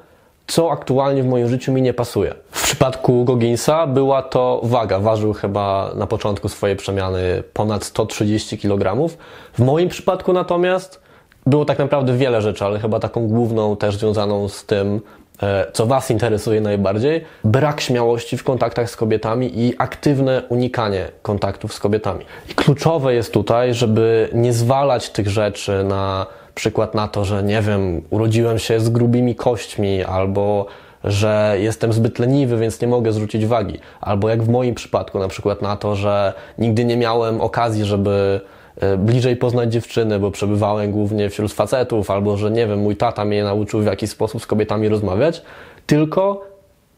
co 0.47 0.71
aktualnie 0.71 1.23
w 1.23 1.27
moim 1.27 1.49
życiu 1.49 1.71
mi 1.71 1.81
nie 1.81 1.93
pasuje. 1.93 2.33
W 2.51 2.63
przypadku 2.63 3.25
Gogginsa 3.25 3.87
była 3.87 4.21
to 4.21 4.61
waga. 4.63 4.99
Ważył 4.99 5.33
chyba 5.33 5.91
na 5.95 6.07
początku 6.07 6.49
swojej 6.49 6.75
przemiany 6.75 7.43
ponad 7.53 7.83
130 7.83 8.57
kg. 8.57 9.09
W 9.53 9.59
moim 9.59 9.89
przypadku 9.89 10.33
natomiast 10.33 11.01
było 11.45 11.65
tak 11.65 11.79
naprawdę 11.79 12.17
wiele 12.17 12.41
rzeczy, 12.41 12.65
ale 12.65 12.79
chyba 12.79 12.99
taką 12.99 13.27
główną 13.27 13.77
też 13.77 13.97
związaną 13.97 14.49
z 14.49 14.65
tym, 14.65 15.01
e, 15.41 15.67
co 15.73 15.85
Was 15.85 16.11
interesuje 16.11 16.61
najbardziej, 16.61 17.25
brak 17.43 17.81
śmiałości 17.81 18.37
w 18.37 18.43
kontaktach 18.43 18.89
z 18.89 18.95
kobietami 18.95 19.59
i 19.59 19.73
aktywne 19.77 20.43
unikanie 20.49 21.07
kontaktów 21.21 21.73
z 21.73 21.79
kobietami. 21.79 22.25
I 22.49 22.55
kluczowe 22.55 23.13
jest 23.13 23.33
tutaj, 23.33 23.73
żeby 23.73 24.29
nie 24.33 24.53
zwalać 24.53 25.09
tych 25.09 25.29
rzeczy 25.29 25.83
na 25.83 26.25
przykład 26.57 26.95
na 26.95 27.07
to, 27.07 27.25
że 27.25 27.43
nie 27.43 27.61
wiem, 27.61 28.01
urodziłem 28.09 28.59
się 28.59 28.79
z 28.79 28.89
grubimi 28.89 29.35
kośćmi 29.35 30.03
albo 30.03 30.65
że 31.03 31.55
jestem 31.59 31.93
zbyt 31.93 32.19
leniwy, 32.19 32.57
więc 32.57 32.81
nie 32.81 32.87
mogę 32.87 33.11
zwrócić 33.11 33.45
wagi. 33.45 33.79
Albo 34.01 34.29
jak 34.29 34.43
w 34.43 34.49
moim 34.49 34.75
przypadku, 34.75 35.19
na 35.19 35.27
przykład 35.27 35.61
na 35.61 35.75
to, 35.75 35.95
że 35.95 36.33
nigdy 36.57 36.85
nie 36.85 36.97
miałem 36.97 37.41
okazji, 37.41 37.85
żeby 37.85 38.41
e, 38.77 38.97
bliżej 38.97 39.35
poznać 39.35 39.73
dziewczyny, 39.73 40.19
bo 40.19 40.31
przebywałem 40.31 40.91
głównie 40.91 41.29
wśród 41.29 41.53
facetów, 41.53 42.11
albo 42.11 42.37
że 42.37 42.51
nie 42.51 42.67
wiem, 42.67 42.79
mój 42.79 42.95
tata 42.95 43.25
mnie 43.25 43.43
nauczył 43.43 43.81
w 43.81 43.85
jakiś 43.85 44.09
sposób 44.09 44.41
z 44.41 44.47
kobietami 44.47 44.89
rozmawiać, 44.89 45.41
tylko 45.85 46.45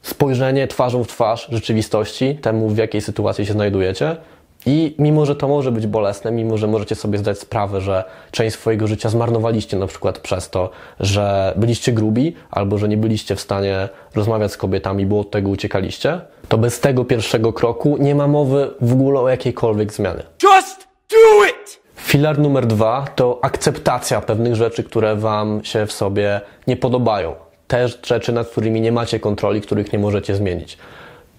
spojrzenie 0.01 0.67
twarzą 0.67 1.03
w 1.03 1.07
twarz 1.07 1.47
rzeczywistości, 1.51 2.35
temu 2.35 2.69
w 2.69 2.77
jakiej 2.77 3.01
sytuacji 3.01 3.45
się 3.45 3.53
znajdujecie, 3.53 4.17
i 4.65 4.95
mimo, 4.99 5.25
że 5.25 5.35
to 5.35 5.47
może 5.47 5.71
być 5.71 5.87
bolesne, 5.87 6.31
mimo, 6.31 6.57
że 6.57 6.67
możecie 6.67 6.95
sobie 6.95 7.17
zdać 7.17 7.39
sprawę, 7.39 7.81
że 7.81 8.03
część 8.31 8.55
swojego 8.55 8.87
życia 8.87 9.09
zmarnowaliście 9.09 9.77
na 9.77 9.87
przykład 9.87 10.19
przez 10.19 10.49
to, 10.49 10.69
że 10.99 11.53
byliście 11.55 11.91
grubi 11.91 12.35
albo 12.51 12.77
że 12.77 12.87
nie 12.87 12.97
byliście 12.97 13.35
w 13.35 13.41
stanie 13.41 13.89
rozmawiać 14.15 14.51
z 14.51 14.57
kobietami, 14.57 15.05
bo 15.05 15.19
od 15.19 15.31
tego 15.31 15.49
uciekaliście, 15.49 16.21
to 16.47 16.57
bez 16.57 16.79
tego 16.79 17.05
pierwszego 17.05 17.53
kroku 17.53 17.97
nie 17.99 18.15
ma 18.15 18.27
mowy 18.27 18.71
w 18.81 18.93
ogóle 18.93 19.19
o 19.19 19.29
jakiejkolwiek 19.29 19.93
zmianie. 19.93 20.23
Just 20.43 20.87
do 21.09 21.45
it! 21.45 21.79
Filar 21.95 22.39
numer 22.39 22.67
dwa 22.67 23.05
to 23.15 23.39
akceptacja 23.41 24.21
pewnych 24.21 24.55
rzeczy, 24.55 24.83
które 24.83 25.15
Wam 25.15 25.63
się 25.63 25.85
w 25.85 25.91
sobie 25.91 26.41
nie 26.67 26.77
podobają. 26.77 27.35
Te 27.67 27.87
rzeczy, 27.87 28.31
nad 28.31 28.47
którymi 28.47 28.81
nie 28.81 28.91
macie 28.91 29.19
kontroli, 29.19 29.61
których 29.61 29.93
nie 29.93 29.99
możecie 29.99 30.35
zmienić. 30.35 30.77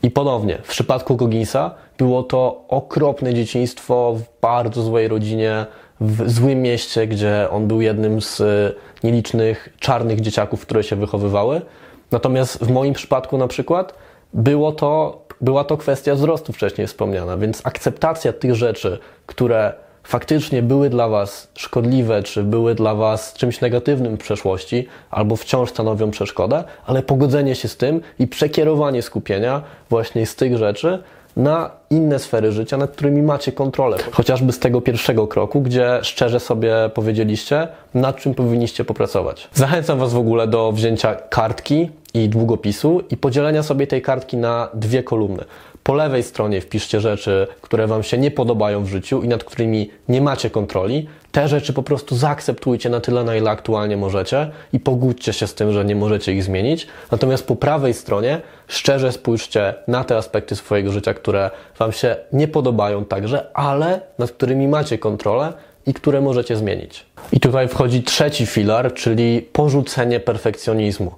I 0.02 0.11
ponownie, 0.11 0.59
w 0.62 0.69
przypadku 0.69 1.16
Gogginsa 1.16 1.75
było 1.99 2.23
to 2.23 2.64
okropne 2.69 3.35
dzieciństwo 3.35 4.14
w 4.19 4.40
bardzo 4.40 4.83
złej 4.83 5.09
rodzinie, 5.09 5.66
w 6.00 6.30
złym 6.30 6.62
mieście, 6.62 7.07
gdzie 7.07 7.49
on 7.50 7.66
był 7.66 7.80
jednym 7.80 8.21
z 8.21 8.40
e, 8.40 8.73
nielicznych 9.04 9.69
czarnych 9.80 10.21
dzieciaków, 10.21 10.62
które 10.62 10.83
się 10.83 10.97
wychowywały. 10.97 11.62
Natomiast 12.11 12.64
w 12.64 12.71
moim 12.71 12.95
przypadku 12.95 13.38
na 13.38 13.49
przykład 13.49 13.95
było 14.35 14.73
to, 14.73 15.23
była 15.40 15.64
to 15.64 15.76
kwestia 15.76 16.14
wzrostu 16.14 16.52
wcześniej 16.52 16.87
wspomniana, 16.87 17.37
więc 17.37 17.66
akceptacja 17.66 18.33
tych 18.33 18.54
rzeczy, 18.54 18.99
które 19.26 19.73
faktycznie 20.11 20.62
były 20.62 20.90
dla 20.90 21.09
Was 21.09 21.49
szkodliwe, 21.55 22.23
czy 22.23 22.43
były 22.43 22.75
dla 22.75 22.95
Was 22.95 23.35
czymś 23.35 23.61
negatywnym 23.61 24.17
w 24.17 24.21
przeszłości, 24.21 24.87
albo 25.11 25.37
wciąż 25.37 25.71
stanowią 25.71 26.11
przeszkodę, 26.11 26.64
ale 26.87 27.02
pogodzenie 27.02 27.55
się 27.55 27.69
z 27.69 27.76
tym 27.76 28.00
i 28.19 28.26
przekierowanie 28.26 29.02
skupienia 29.02 29.62
właśnie 29.90 30.26
z 30.26 30.37
tych 30.37 30.57
rzeczy 30.57 31.02
na 31.37 31.71
inne 31.90 32.19
sfery 32.19 32.52
życia, 32.52 32.76
nad 32.76 32.90
którymi 32.90 33.23
macie 33.23 33.52
kontrolę. 33.52 33.97
Chociażby 34.11 34.52
z 34.52 34.59
tego 34.59 34.81
pierwszego 34.81 35.26
kroku, 35.26 35.61
gdzie 35.61 35.99
szczerze 36.02 36.40
sobie 36.40 36.75
powiedzieliście, 36.95 37.69
nad 37.95 38.17
czym 38.17 38.35
powinniście 38.35 38.85
popracować. 38.85 39.49
Zachęcam 39.55 39.99
Was 39.99 40.12
w 40.12 40.19
ogóle 40.19 40.47
do 40.47 40.73
wzięcia 40.73 41.14
kartki 41.14 41.90
i 42.14 42.29
długopisu 42.29 43.00
i 43.11 43.17
podzielenia 43.17 43.62
sobie 43.62 43.87
tej 43.87 44.02
kartki 44.02 44.37
na 44.37 44.69
dwie 44.75 45.02
kolumny. 45.02 45.45
Po 45.90 45.94
lewej 45.94 46.23
stronie 46.23 46.61
wpiszcie 46.61 47.00
rzeczy, 47.00 47.47
które 47.61 47.87
Wam 47.87 48.02
się 48.02 48.18
nie 48.18 48.30
podobają 48.30 48.85
w 48.85 48.88
życiu 48.88 49.23
i 49.23 49.28
nad 49.28 49.44
którymi 49.44 49.90
nie 50.09 50.20
macie 50.20 50.50
kontroli. 50.50 51.09
Te 51.32 51.49
rzeczy 51.49 51.73
po 51.73 51.82
prostu 51.82 52.16
zaakceptujcie 52.16 52.90
na 52.90 53.00
tyle, 53.00 53.25
na 53.25 53.37
ile 53.37 53.50
aktualnie 53.50 53.97
możecie 53.97 54.50
i 54.73 54.80
pogódźcie 54.80 55.32
się 55.32 55.47
z 55.47 55.54
tym, 55.54 55.73
że 55.73 55.85
nie 55.85 55.97
możecie 55.97 56.32
ich 56.32 56.44
zmienić. 56.44 56.87
Natomiast 57.11 57.47
po 57.47 57.56
prawej 57.56 57.94
stronie 57.94 58.40
szczerze 58.68 59.12
spójrzcie 59.12 59.75
na 59.88 60.04
te 60.04 60.16
aspekty 60.16 60.56
swojego 60.56 60.92
życia, 60.92 61.14
które 61.14 61.50
Wam 61.78 61.92
się 61.92 62.16
nie 62.32 62.49
podobają 62.49 63.04
także, 63.04 63.47
ale 63.56 64.00
nad 64.18 64.30
którymi 64.30 64.68
macie 64.68 64.99
kontrolę 64.99 65.52
i 65.87 65.94
które 65.94 66.20
możecie 66.20 66.56
zmienić. 66.56 67.06
I 67.32 67.40
tutaj 67.40 67.68
wchodzi 67.68 68.02
trzeci 68.02 68.47
filar, 68.47 68.94
czyli 68.94 69.42
porzucenie 69.52 70.20
perfekcjonizmu. 70.20 71.12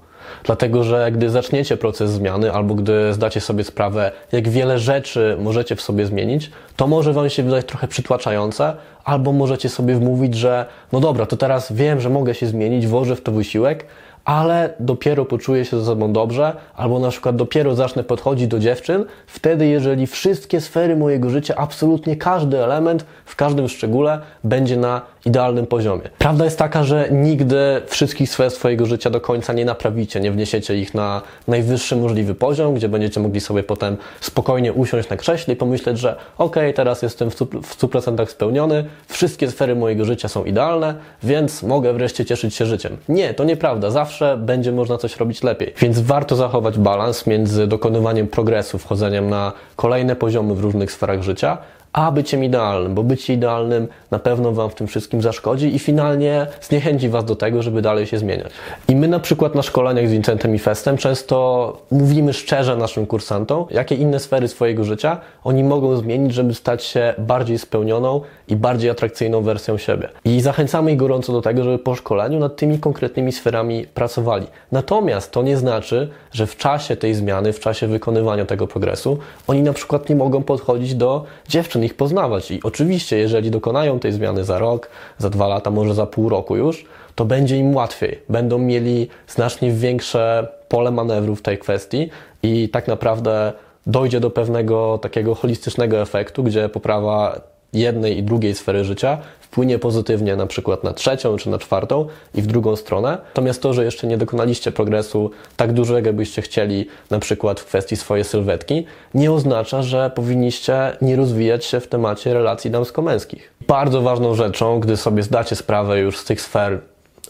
Dlatego, 0.44 0.84
że 0.84 1.12
gdy 1.12 1.30
zaczniecie 1.30 1.76
proces 1.76 2.10
zmiany, 2.10 2.52
albo 2.52 2.74
gdy 2.74 3.14
zdacie 3.14 3.40
sobie 3.40 3.64
sprawę, 3.64 4.12
jak 4.32 4.48
wiele 4.48 4.78
rzeczy 4.78 5.36
możecie 5.40 5.76
w 5.76 5.80
sobie 5.80 6.06
zmienić, 6.06 6.50
to 6.76 6.86
może 6.86 7.12
Wam 7.12 7.30
się 7.30 7.42
wydać 7.42 7.66
trochę 7.66 7.88
przytłaczające, 7.88 8.76
albo 9.04 9.32
możecie 9.32 9.68
sobie 9.68 9.94
wmówić, 9.94 10.34
że 10.34 10.66
no 10.92 11.00
dobra, 11.00 11.26
to 11.26 11.36
teraz 11.36 11.72
wiem, 11.72 12.00
że 12.00 12.10
mogę 12.10 12.34
się 12.34 12.46
zmienić, 12.46 12.86
włożę 12.86 13.16
w 13.16 13.22
to 13.22 13.32
wysiłek, 13.32 13.86
ale 14.24 14.74
dopiero 14.80 15.24
poczuję 15.24 15.64
się 15.64 15.78
ze 15.78 15.86
sobą 15.86 16.12
dobrze, 16.12 16.56
albo 16.76 16.98
na 16.98 17.10
przykład 17.10 17.36
dopiero 17.36 17.74
zacznę 17.74 18.04
podchodzić 18.04 18.46
do 18.46 18.58
dziewczyn, 18.58 19.04
wtedy 19.26 19.66
jeżeli 19.66 20.06
wszystkie 20.06 20.60
sfery 20.60 20.96
mojego 20.96 21.30
życia, 21.30 21.54
absolutnie 21.56 22.16
każdy 22.16 22.64
element, 22.64 23.04
w 23.24 23.36
każdym 23.36 23.68
szczególe 23.68 24.20
będzie 24.44 24.76
na 24.76 25.02
idealnym 25.26 25.66
poziomie. 25.66 26.02
Prawda 26.18 26.44
jest 26.44 26.58
taka, 26.58 26.84
że 26.84 27.08
nigdy 27.10 27.56
wszystkich 27.86 28.30
sfer 28.30 28.50
swojego 28.50 28.86
życia 28.86 29.10
do 29.10 29.20
końca 29.20 29.52
nie 29.52 29.64
naprawicie, 29.64 30.20
nie 30.20 30.30
wniesiecie 30.30 30.78
ich 30.78 30.94
na 30.94 31.22
najwyższy 31.48 31.96
możliwy 31.96 32.34
poziom, 32.34 32.74
gdzie 32.74 32.88
będziecie 32.88 33.20
mogli 33.20 33.40
sobie 33.40 33.62
potem 33.62 33.96
spokojnie 34.20 34.72
usiąść 34.72 35.08
na 35.08 35.16
krześle 35.16 35.54
i 35.54 35.56
pomyśleć, 35.56 35.98
że 35.98 36.16
ok, 36.38 36.56
teraz 36.74 37.02
jestem 37.02 37.30
w 37.30 37.34
100% 37.34 38.26
spełniony, 38.26 38.84
wszystkie 39.08 39.50
sfery 39.50 39.74
mojego 39.74 40.04
życia 40.04 40.28
są 40.28 40.44
idealne, 40.44 40.94
więc 41.22 41.62
mogę 41.62 41.92
wreszcie 41.92 42.24
cieszyć 42.24 42.54
się 42.54 42.66
życiem. 42.66 42.96
Nie, 43.08 43.34
to 43.34 43.44
nieprawda. 43.44 43.90
Zawsze 43.90 44.36
będzie 44.36 44.72
można 44.72 44.98
coś 44.98 45.16
robić 45.16 45.42
lepiej. 45.42 45.74
Więc 45.78 46.00
warto 46.00 46.36
zachować 46.36 46.78
balans 46.78 47.26
między 47.26 47.66
dokonywaniem 47.66 48.28
progresu, 48.28 48.78
wchodzeniem 48.78 49.30
na 49.30 49.52
kolejne 49.76 50.16
poziomy 50.16 50.54
w 50.54 50.60
różnych 50.60 50.92
sferach 50.92 51.22
życia, 51.22 51.58
a 51.92 52.12
byciem 52.12 52.44
idealnym, 52.44 52.94
bo 52.94 53.02
bycie 53.02 53.34
idealnym 53.34 53.88
na 54.10 54.18
pewno 54.18 54.52
Wam 54.52 54.70
w 54.70 54.74
tym 54.74 54.86
wszystkim 54.86 55.22
zaszkodzi 55.22 55.74
i 55.74 55.78
finalnie 55.78 56.46
zniechęci 56.60 57.08
Was 57.08 57.24
do 57.24 57.36
tego, 57.36 57.62
żeby 57.62 57.82
dalej 57.82 58.06
się 58.06 58.18
zmieniać. 58.18 58.52
I 58.88 58.96
my 58.96 59.08
na 59.08 59.20
przykład 59.20 59.54
na 59.54 59.62
szkoleniach 59.62 60.08
z 60.08 60.12
Vincentem 60.12 60.54
i 60.54 60.58
Festem 60.58 60.96
często 60.96 61.76
mówimy 61.90 62.32
szczerze 62.32 62.76
naszym 62.76 63.06
kursantom, 63.06 63.64
jakie 63.70 63.94
inne 63.94 64.20
sfery 64.20 64.48
swojego 64.48 64.84
życia 64.84 65.20
oni 65.44 65.64
mogą 65.64 65.96
zmienić, 65.96 66.34
żeby 66.34 66.54
stać 66.54 66.84
się 66.84 67.14
bardziej 67.18 67.58
spełnioną 67.58 68.20
i 68.48 68.56
bardziej 68.56 68.90
atrakcyjną 68.90 69.42
wersją 69.42 69.78
siebie. 69.78 70.08
I 70.24 70.40
zachęcamy 70.40 70.92
ich 70.92 70.96
gorąco 70.96 71.32
do 71.32 71.42
tego, 71.42 71.64
żeby 71.64 71.78
po 71.78 71.94
szkoleniu 71.94 72.38
nad 72.38 72.56
tymi 72.56 72.78
konkretnymi 72.78 73.32
sferami 73.32 73.86
pracowali. 73.94 74.46
Natomiast 74.72 75.30
to 75.30 75.42
nie 75.42 75.56
znaczy, 75.56 76.08
że 76.32 76.46
w 76.46 76.56
czasie 76.56 76.96
tej 76.96 77.14
zmiany, 77.14 77.52
w 77.52 77.60
czasie 77.60 77.86
wykonywania 77.86 78.44
tego 78.44 78.66
progresu, 78.66 79.18
oni 79.46 79.62
na 79.62 79.72
przykład 79.72 80.08
nie 80.08 80.16
mogą 80.16 80.42
podchodzić 80.42 80.94
do 80.94 81.24
dziewczyn 81.48 81.81
ich 81.84 81.94
poznawać. 81.94 82.50
I 82.50 82.60
oczywiście, 82.62 83.18
jeżeli 83.18 83.50
dokonają 83.50 83.98
tej 83.98 84.12
zmiany 84.12 84.44
za 84.44 84.58
rok, 84.58 84.88
za 85.18 85.30
dwa 85.30 85.48
lata, 85.48 85.70
może 85.70 85.94
za 85.94 86.06
pół 86.06 86.28
roku 86.28 86.56
już, 86.56 86.84
to 87.14 87.24
będzie 87.24 87.56
im 87.56 87.74
łatwiej. 87.74 88.18
Będą 88.28 88.58
mieli 88.58 89.08
znacznie 89.28 89.72
większe 89.72 90.48
pole 90.68 90.90
manewru 90.90 91.36
w 91.36 91.42
tej 91.42 91.58
kwestii 91.58 92.10
i 92.42 92.68
tak 92.68 92.88
naprawdę 92.88 93.52
dojdzie 93.86 94.20
do 94.20 94.30
pewnego 94.30 94.98
takiego 94.98 95.34
holistycznego 95.34 96.00
efektu, 96.00 96.42
gdzie 96.42 96.68
poprawa 96.68 97.40
jednej 97.72 98.18
i 98.18 98.22
drugiej 98.22 98.54
sfery 98.54 98.84
życia 98.84 99.18
wpłynie 99.52 99.78
pozytywnie 99.78 100.36
na 100.36 100.46
przykład 100.46 100.84
na 100.84 100.92
trzecią 100.92 101.36
czy 101.36 101.50
na 101.50 101.58
czwartą 101.58 102.06
i 102.34 102.42
w 102.42 102.46
drugą 102.46 102.76
stronę. 102.76 103.18
Natomiast 103.24 103.62
to, 103.62 103.74
że 103.74 103.84
jeszcze 103.84 104.06
nie 104.06 104.18
dokonaliście 104.18 104.72
progresu 104.72 105.30
tak 105.56 105.72
dużego, 105.72 106.06
jakbyście 106.06 106.42
chcieli, 106.42 106.86
na 107.10 107.18
przykład 107.18 107.60
w 107.60 107.64
kwestii 107.64 107.96
swojej 107.96 108.24
sylwetki, 108.24 108.86
nie 109.14 109.32
oznacza, 109.32 109.82
że 109.82 110.10
powinniście 110.14 110.96
nie 111.02 111.16
rozwijać 111.16 111.64
się 111.64 111.80
w 111.80 111.88
temacie 111.88 112.34
relacji 112.34 112.70
damsko-męskich. 112.70 113.52
Bardzo 113.68 114.02
ważną 114.02 114.34
rzeczą, 114.34 114.80
gdy 114.80 114.96
sobie 114.96 115.22
zdacie 115.22 115.56
sprawę 115.56 115.98
już 115.98 116.18
z 116.18 116.24
tych 116.24 116.40
sfer 116.40 116.80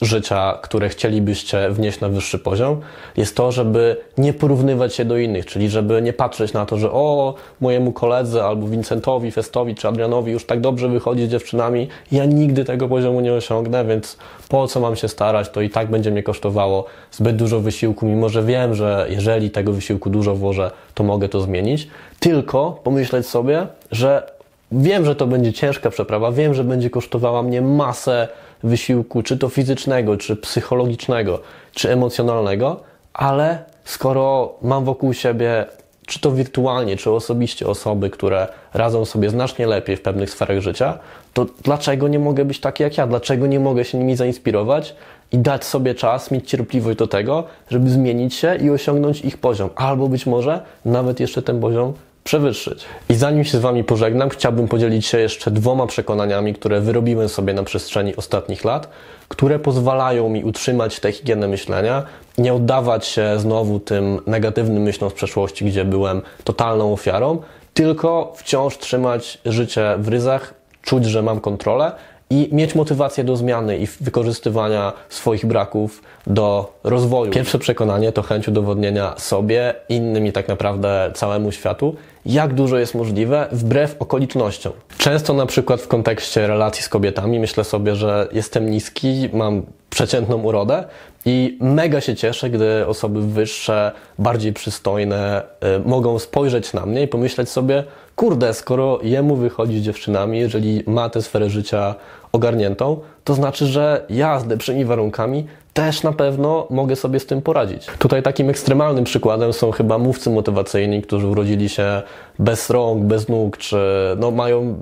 życia, 0.00 0.58
które 0.62 0.88
chcielibyście 0.88 1.70
wnieść 1.70 2.00
na 2.00 2.08
wyższy 2.08 2.38
poziom, 2.38 2.80
jest 3.16 3.36
to, 3.36 3.52
żeby 3.52 3.96
nie 4.18 4.32
porównywać 4.32 4.94
się 4.94 5.04
do 5.04 5.16
innych, 5.16 5.46
czyli 5.46 5.68
żeby 5.68 6.02
nie 6.02 6.12
patrzeć 6.12 6.52
na 6.52 6.66
to, 6.66 6.78
że 6.78 6.92
o, 6.92 7.34
mojemu 7.60 7.92
koledze 7.92 8.44
albo 8.44 8.66
Vincentowi, 8.66 9.30
Festowi 9.30 9.74
czy 9.74 9.88
Adrianowi 9.88 10.32
już 10.32 10.46
tak 10.46 10.60
dobrze 10.60 10.88
wychodzi 10.88 11.26
z 11.26 11.30
dziewczynami, 11.30 11.88
ja 12.12 12.24
nigdy 12.24 12.64
tego 12.64 12.88
poziomu 12.88 13.20
nie 13.20 13.32
osiągnę, 13.32 13.84
więc 13.84 14.16
po 14.48 14.66
co 14.66 14.80
mam 14.80 14.96
się 14.96 15.08
starać, 15.08 15.50
to 15.50 15.60
i 15.60 15.70
tak 15.70 15.90
będzie 15.90 16.10
mnie 16.10 16.22
kosztowało 16.22 16.84
zbyt 17.10 17.36
dużo 17.36 17.60
wysiłku, 17.60 18.06
mimo 18.06 18.28
że 18.28 18.42
wiem, 18.42 18.74
że 18.74 19.06
jeżeli 19.10 19.50
tego 19.50 19.72
wysiłku 19.72 20.10
dużo 20.10 20.34
włożę, 20.34 20.70
to 20.94 21.04
mogę 21.04 21.28
to 21.28 21.40
zmienić. 21.40 21.88
Tylko 22.20 22.80
pomyśleć 22.84 23.26
sobie, 23.26 23.66
że 23.90 24.32
wiem, 24.72 25.04
że 25.04 25.16
to 25.16 25.26
będzie 25.26 25.52
ciężka 25.52 25.90
przeprawa, 25.90 26.32
wiem, 26.32 26.54
że 26.54 26.64
będzie 26.64 26.90
kosztowała 26.90 27.42
mnie 27.42 27.62
masę 27.62 28.28
wysiłku, 28.62 29.22
czy 29.22 29.38
to 29.38 29.48
fizycznego, 29.48 30.16
czy 30.16 30.36
psychologicznego, 30.36 31.40
czy 31.74 31.92
emocjonalnego, 31.92 32.80
ale 33.12 33.64
skoro 33.84 34.54
mam 34.62 34.84
wokół 34.84 35.14
siebie, 35.14 35.66
czy 36.06 36.20
to 36.20 36.30
wirtualnie, 36.30 36.96
czy 36.96 37.10
osobiście 37.10 37.66
osoby, 37.66 38.10
które 38.10 38.48
radzą 38.74 39.04
sobie 39.04 39.30
znacznie 39.30 39.66
lepiej 39.66 39.96
w 39.96 40.02
pewnych 40.02 40.30
sferach 40.30 40.60
życia, 40.60 40.98
to 41.34 41.46
dlaczego 41.62 42.08
nie 42.08 42.18
mogę 42.18 42.44
być 42.44 42.60
taki 42.60 42.82
jak 42.82 42.98
ja? 42.98 43.06
Dlaczego 43.06 43.46
nie 43.46 43.60
mogę 43.60 43.84
się 43.84 43.98
nimi 43.98 44.16
zainspirować 44.16 44.94
i 45.32 45.38
dać 45.38 45.64
sobie 45.64 45.94
czas, 45.94 46.30
mieć 46.30 46.50
cierpliwość 46.50 46.98
do 46.98 47.06
tego, 47.06 47.44
żeby 47.70 47.90
zmienić 47.90 48.34
się 48.34 48.56
i 48.56 48.70
osiągnąć 48.70 49.20
ich 49.20 49.38
poziom, 49.38 49.70
albo 49.76 50.08
być 50.08 50.26
może 50.26 50.60
nawet 50.84 51.20
jeszcze 51.20 51.42
ten 51.42 51.60
poziom 51.60 51.92
przewyższyć. 52.24 52.84
I 53.08 53.14
zanim 53.14 53.44
się 53.44 53.58
z 53.58 53.60
Wami 53.60 53.84
pożegnam, 53.84 54.28
chciałbym 54.28 54.68
podzielić 54.68 55.06
się 55.06 55.18
jeszcze 55.18 55.50
dwoma 55.50 55.86
przekonaniami, 55.86 56.54
które 56.54 56.80
wyrobiłem 56.80 57.28
sobie 57.28 57.54
na 57.54 57.62
przestrzeni 57.62 58.16
ostatnich 58.16 58.64
lat, 58.64 58.88
które 59.28 59.58
pozwalają 59.58 60.28
mi 60.28 60.44
utrzymać 60.44 61.00
tę 61.00 61.12
higienę 61.12 61.48
myślenia, 61.48 62.02
nie 62.38 62.54
oddawać 62.54 63.06
się 63.06 63.38
znowu 63.38 63.80
tym 63.80 64.20
negatywnym 64.26 64.82
myślom 64.82 65.10
z 65.10 65.14
przeszłości, 65.14 65.64
gdzie 65.64 65.84
byłem 65.84 66.22
totalną 66.44 66.92
ofiarą, 66.92 67.38
tylko 67.74 68.32
wciąż 68.36 68.78
trzymać 68.78 69.38
życie 69.44 69.94
w 69.98 70.08
ryzach, 70.08 70.54
czuć, 70.82 71.04
że 71.04 71.22
mam 71.22 71.40
kontrolę 71.40 71.92
i 72.32 72.48
mieć 72.52 72.74
motywację 72.74 73.24
do 73.24 73.36
zmiany 73.36 73.78
i 73.78 73.86
wykorzystywania 74.00 74.92
swoich 75.08 75.46
braków 75.46 76.02
do 76.26 76.72
rozwoju. 76.84 77.30
Pierwsze 77.32 77.58
przekonanie 77.58 78.12
to 78.12 78.22
chęć 78.22 78.48
udowodnienia 78.48 79.14
sobie, 79.18 79.74
innym 79.88 80.26
i 80.26 80.32
tak 80.32 80.48
naprawdę 80.48 81.10
całemu 81.14 81.52
światu, 81.52 81.96
jak 82.26 82.54
dużo 82.54 82.78
jest 82.78 82.94
możliwe 82.94 83.46
wbrew 83.52 83.96
okolicznościom. 83.98 84.72
Często 84.98 85.34
na 85.34 85.46
przykład 85.46 85.80
w 85.80 85.88
kontekście 85.88 86.46
relacji 86.46 86.82
z 86.82 86.88
kobietami 86.88 87.40
myślę 87.40 87.64
sobie, 87.64 87.94
że 87.94 88.28
jestem 88.32 88.70
niski, 88.70 89.28
mam 89.32 89.62
przeciętną 89.92 90.42
urodę 90.42 90.84
i 91.24 91.58
mega 91.60 92.00
się 92.00 92.14
cieszę, 92.16 92.50
gdy 92.50 92.86
osoby 92.86 93.22
wyższe, 93.22 93.92
bardziej 94.18 94.52
przystojne 94.52 95.42
y, 95.76 95.88
mogą 95.88 96.18
spojrzeć 96.18 96.72
na 96.72 96.86
mnie 96.86 97.02
i 97.02 97.08
pomyśleć 97.08 97.48
sobie, 97.48 97.84
kurde, 98.16 98.54
skoro 98.54 98.98
jemu 99.02 99.36
wychodzi 99.36 99.78
z 99.78 99.82
dziewczynami, 99.82 100.38
jeżeli 100.38 100.82
ma 100.86 101.08
tę 101.08 101.22
sferę 101.22 101.50
życia 101.50 101.94
ogarniętą, 102.32 103.00
to 103.24 103.34
znaczy, 103.34 103.66
że 103.66 104.04
ja 104.10 104.40
z 104.40 104.46
lepszymi 104.46 104.84
warunkami 104.84 105.46
też 105.72 106.02
na 106.02 106.12
pewno 106.12 106.66
mogę 106.70 106.96
sobie 106.96 107.20
z 107.20 107.26
tym 107.26 107.42
poradzić. 107.42 107.86
Tutaj 107.98 108.22
takim 108.22 108.50
ekstremalnym 108.50 109.04
przykładem 109.04 109.52
są 109.52 109.70
chyba 109.70 109.98
mówcy 109.98 110.30
motywacyjni, 110.30 111.02
którzy 111.02 111.26
urodzili 111.26 111.68
się 111.68 112.02
bez 112.38 112.70
rąk, 112.70 113.04
bez 113.04 113.28
nóg, 113.28 113.56
czy 113.56 113.76
no, 114.18 114.30
mają 114.30 114.76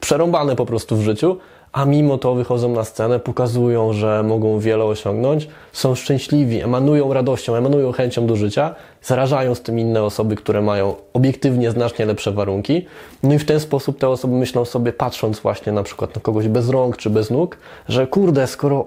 przerąbane 0.00 0.56
po 0.56 0.66
prostu 0.66 0.96
w 0.96 1.02
życiu, 1.02 1.36
a 1.74 1.84
mimo 1.84 2.18
to 2.18 2.34
wychodzą 2.34 2.72
na 2.72 2.84
scenę, 2.84 3.20
pokazują, 3.20 3.92
że 3.92 4.22
mogą 4.22 4.58
wiele 4.58 4.84
osiągnąć, 4.84 5.48
są 5.72 5.94
szczęśliwi, 5.94 6.60
emanują 6.60 7.12
radością, 7.12 7.54
emanują 7.54 7.92
chęcią 7.92 8.26
do 8.26 8.36
życia, 8.36 8.74
zarażają 9.02 9.54
z 9.54 9.60
tym 9.60 9.78
inne 9.78 10.02
osoby, 10.02 10.36
które 10.36 10.62
mają 10.62 10.94
obiektywnie 11.12 11.70
znacznie 11.70 12.06
lepsze 12.06 12.32
warunki. 12.32 12.86
No 13.22 13.34
i 13.34 13.38
w 13.38 13.44
ten 13.44 13.60
sposób 13.60 13.98
te 13.98 14.08
osoby 14.08 14.34
myślą 14.34 14.64
sobie, 14.64 14.92
patrząc 14.92 15.40
właśnie 15.40 15.72
na 15.72 15.82
przykład 15.82 16.14
na 16.14 16.20
kogoś 16.20 16.48
bez 16.48 16.68
rąk 16.68 16.96
czy 16.96 17.10
bez 17.10 17.30
nóg, 17.30 17.56
że 17.88 18.06
kurde, 18.06 18.46
skoro 18.46 18.86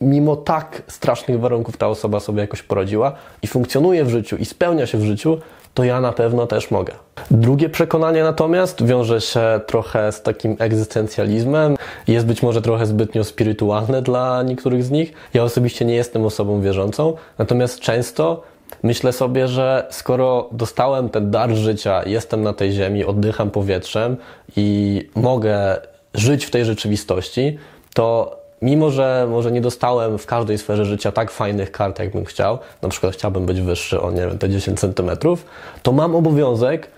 mimo 0.00 0.36
tak 0.36 0.82
strasznych 0.86 1.40
warunków 1.40 1.76
ta 1.76 1.88
osoba 1.88 2.20
sobie 2.20 2.40
jakoś 2.40 2.62
poradziła 2.62 3.12
i 3.42 3.46
funkcjonuje 3.46 4.04
w 4.04 4.10
życiu 4.10 4.36
i 4.36 4.44
spełnia 4.44 4.86
się 4.86 4.98
w 4.98 5.04
życiu, 5.04 5.38
to 5.74 5.84
ja 5.84 6.00
na 6.00 6.12
pewno 6.12 6.46
też 6.46 6.70
mogę. 6.70 6.92
Drugie 7.30 7.68
przekonanie 7.68 8.22
natomiast 8.22 8.86
wiąże 8.86 9.20
się 9.20 9.60
trochę 9.66 10.12
z 10.12 10.22
takim 10.22 10.56
egzystencjalizmem. 10.58 11.76
Jest 12.08 12.26
być 12.26 12.42
może 12.42 12.62
trochę 12.62 12.86
zbytnio 12.86 13.24
spirytualne 13.24 14.02
dla 14.02 14.42
niektórych 14.42 14.84
z 14.84 14.90
nich. 14.90 15.12
Ja 15.34 15.44
osobiście 15.44 15.84
nie 15.84 15.94
jestem 15.94 16.24
osobą 16.24 16.60
wierzącą, 16.60 17.14
natomiast 17.38 17.80
często 17.80 18.42
myślę 18.82 19.12
sobie, 19.12 19.48
że 19.48 19.86
skoro 19.90 20.48
dostałem 20.52 21.08
ten 21.08 21.30
dar 21.30 21.54
życia, 21.54 22.02
jestem 22.06 22.42
na 22.42 22.52
tej 22.52 22.72
ziemi, 22.72 23.04
oddycham 23.04 23.50
powietrzem 23.50 24.16
i 24.56 25.00
mogę 25.14 25.76
żyć 26.14 26.44
w 26.44 26.50
tej 26.50 26.64
rzeczywistości, 26.64 27.58
to 27.94 28.36
mimo 28.62 28.90
że 28.90 29.26
może 29.30 29.52
nie 29.52 29.60
dostałem 29.60 30.18
w 30.18 30.26
każdej 30.26 30.58
sferze 30.58 30.84
życia 30.84 31.12
tak 31.12 31.30
fajnych 31.30 31.72
kart, 31.72 31.98
jak 31.98 32.12
bym 32.12 32.24
chciał, 32.24 32.58
na 32.82 32.88
przykład 32.88 33.14
chciałbym 33.14 33.46
być 33.46 33.60
wyższy 33.60 34.00
o, 34.00 34.10
nie 34.10 34.20
wiem, 34.20 34.38
te 34.38 34.48
10 34.48 34.80
centymetrów, 34.80 35.44
to 35.82 35.92
mam 35.92 36.16
obowiązek 36.16 36.88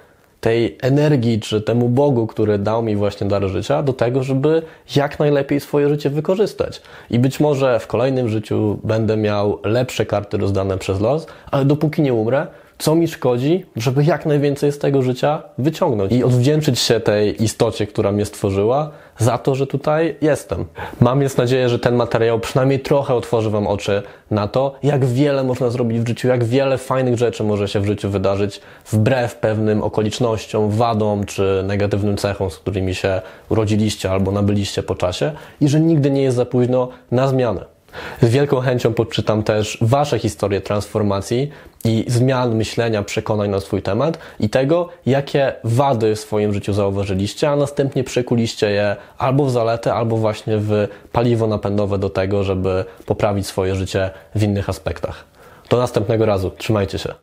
tej 0.41 0.79
energii, 0.83 1.41
czy 1.41 1.63
temu 1.63 1.89
Bogu, 1.89 2.27
który 2.27 2.59
dał 2.59 2.83
mi 2.83 2.97
właśnie 2.97 3.27
dar 3.27 3.49
życia, 3.49 3.83
do 3.83 3.93
tego, 3.93 4.23
żeby 4.23 4.63
jak 4.97 5.19
najlepiej 5.19 5.61
swoje 5.61 5.89
życie 5.89 6.11
wykorzystać. 6.11 6.83
I 7.11 7.19
być 7.19 7.41
może 7.41 7.81
w 7.81 7.87
kolejnym 7.87 8.29
życiu 8.29 8.79
będę 8.85 9.17
miał 9.17 9.59
lepsze 9.65 10.07
karty 10.07 10.37
rozdane 10.37 10.79
przez 10.79 11.01
los, 11.01 11.27
ale 11.51 11.65
dopóki 11.65 12.03
nie 12.03 12.15
umrę, 12.15 12.47
co 12.85 12.95
mi 12.95 13.09
szkodzi, 13.09 13.65
żeby 13.77 14.05
jak 14.05 14.27
najwięcej 14.27 14.73
z 14.73 14.79
tego 14.79 15.03
życia 15.03 15.43
wyciągnąć 15.59 16.13
i 16.13 16.25
odwdzięczyć 16.25 16.79
się 16.79 17.01
tej 17.01 17.43
istocie, 17.43 17.87
która 17.87 18.13
mnie 18.13 18.25
stworzyła, 18.25 18.91
za 19.19 19.39
to, 19.39 19.55
że 19.55 19.67
tutaj 19.67 20.17
jestem. 20.21 20.65
Mam 21.01 21.21
więc 21.21 21.37
nadzieję, 21.37 21.69
że 21.69 21.79
ten 21.79 21.95
materiał 21.95 22.41
przynajmniej 22.41 22.81
trochę 22.81 23.15
otworzy 23.15 23.51
Wam 23.51 23.67
oczy 23.67 24.03
na 24.31 24.49
to, 24.49 24.75
jak 24.83 25.05
wiele 25.05 25.45
można 25.45 25.71
zrobić 25.71 26.01
w 26.01 26.09
życiu, 26.09 26.29
jak 26.29 26.45
wiele 26.45 26.79
fajnych 26.79 27.19
rzeczy 27.19 27.45
może 27.45 27.69
się 27.69 27.81
w 27.81 27.87
życiu 27.87 28.11
wydarzyć 28.11 28.61
wbrew 28.87 29.35
pewnym 29.37 29.83
okolicznościom, 29.83 30.71
wadom 30.71 31.27
czy 31.27 31.65
negatywnym 31.67 32.17
cechom, 32.17 32.51
z 32.51 32.59
którymi 32.59 32.95
się 32.95 33.23
urodziliście 33.49 34.11
albo 34.11 34.33
nabyliście 34.33 34.83
po 34.83 34.95
czasie 34.95 35.33
i 35.61 35.69
że 35.69 35.81
nigdy 35.81 36.11
nie 36.11 36.23
jest 36.23 36.37
za 36.37 36.45
późno 36.45 36.89
na 37.11 37.29
zmianę. 37.29 37.75
Z 38.23 38.29
wielką 38.29 38.61
chęcią 38.61 38.95
podczytam 38.95 39.43
też 39.43 39.79
Wasze 39.81 40.19
historie 40.19 40.61
transformacji 40.61 41.51
i 41.85 42.05
zmian 42.07 42.55
myślenia, 42.55 43.03
przekonań 43.03 43.51
na 43.51 43.61
swój 43.61 43.83
temat 43.83 44.19
i 44.41 44.49
tego, 44.49 44.89
jakie 45.07 45.53
wady 45.65 46.17
w 46.17 46.21
swoim 46.21 46.55
życiu 46.55 46.73
zauważyliście, 46.73 47.51
a 47.51 47.57
następnie 47.57 48.05
przekuliście 48.05 48.71
je 48.71 48.97
albo 49.19 49.45
w 49.45 49.51
zaletę, 49.51 49.95
albo 49.95 50.17
właśnie 50.17 50.59
w 50.59 50.89
paliwo 51.13 51.47
napędowe 51.47 51.99
do 51.99 52.11
tego, 52.11 52.45
żeby 52.45 52.85
poprawić 53.07 53.47
swoje 53.47 53.75
życie 53.75 54.11
w 54.35 54.43
innych 54.43 54.69
aspektach. 54.69 55.25
Do 55.71 55.77
następnego 55.77 56.27
razu. 56.27 56.51
Trzymajcie 56.59 56.99
się. 56.99 57.15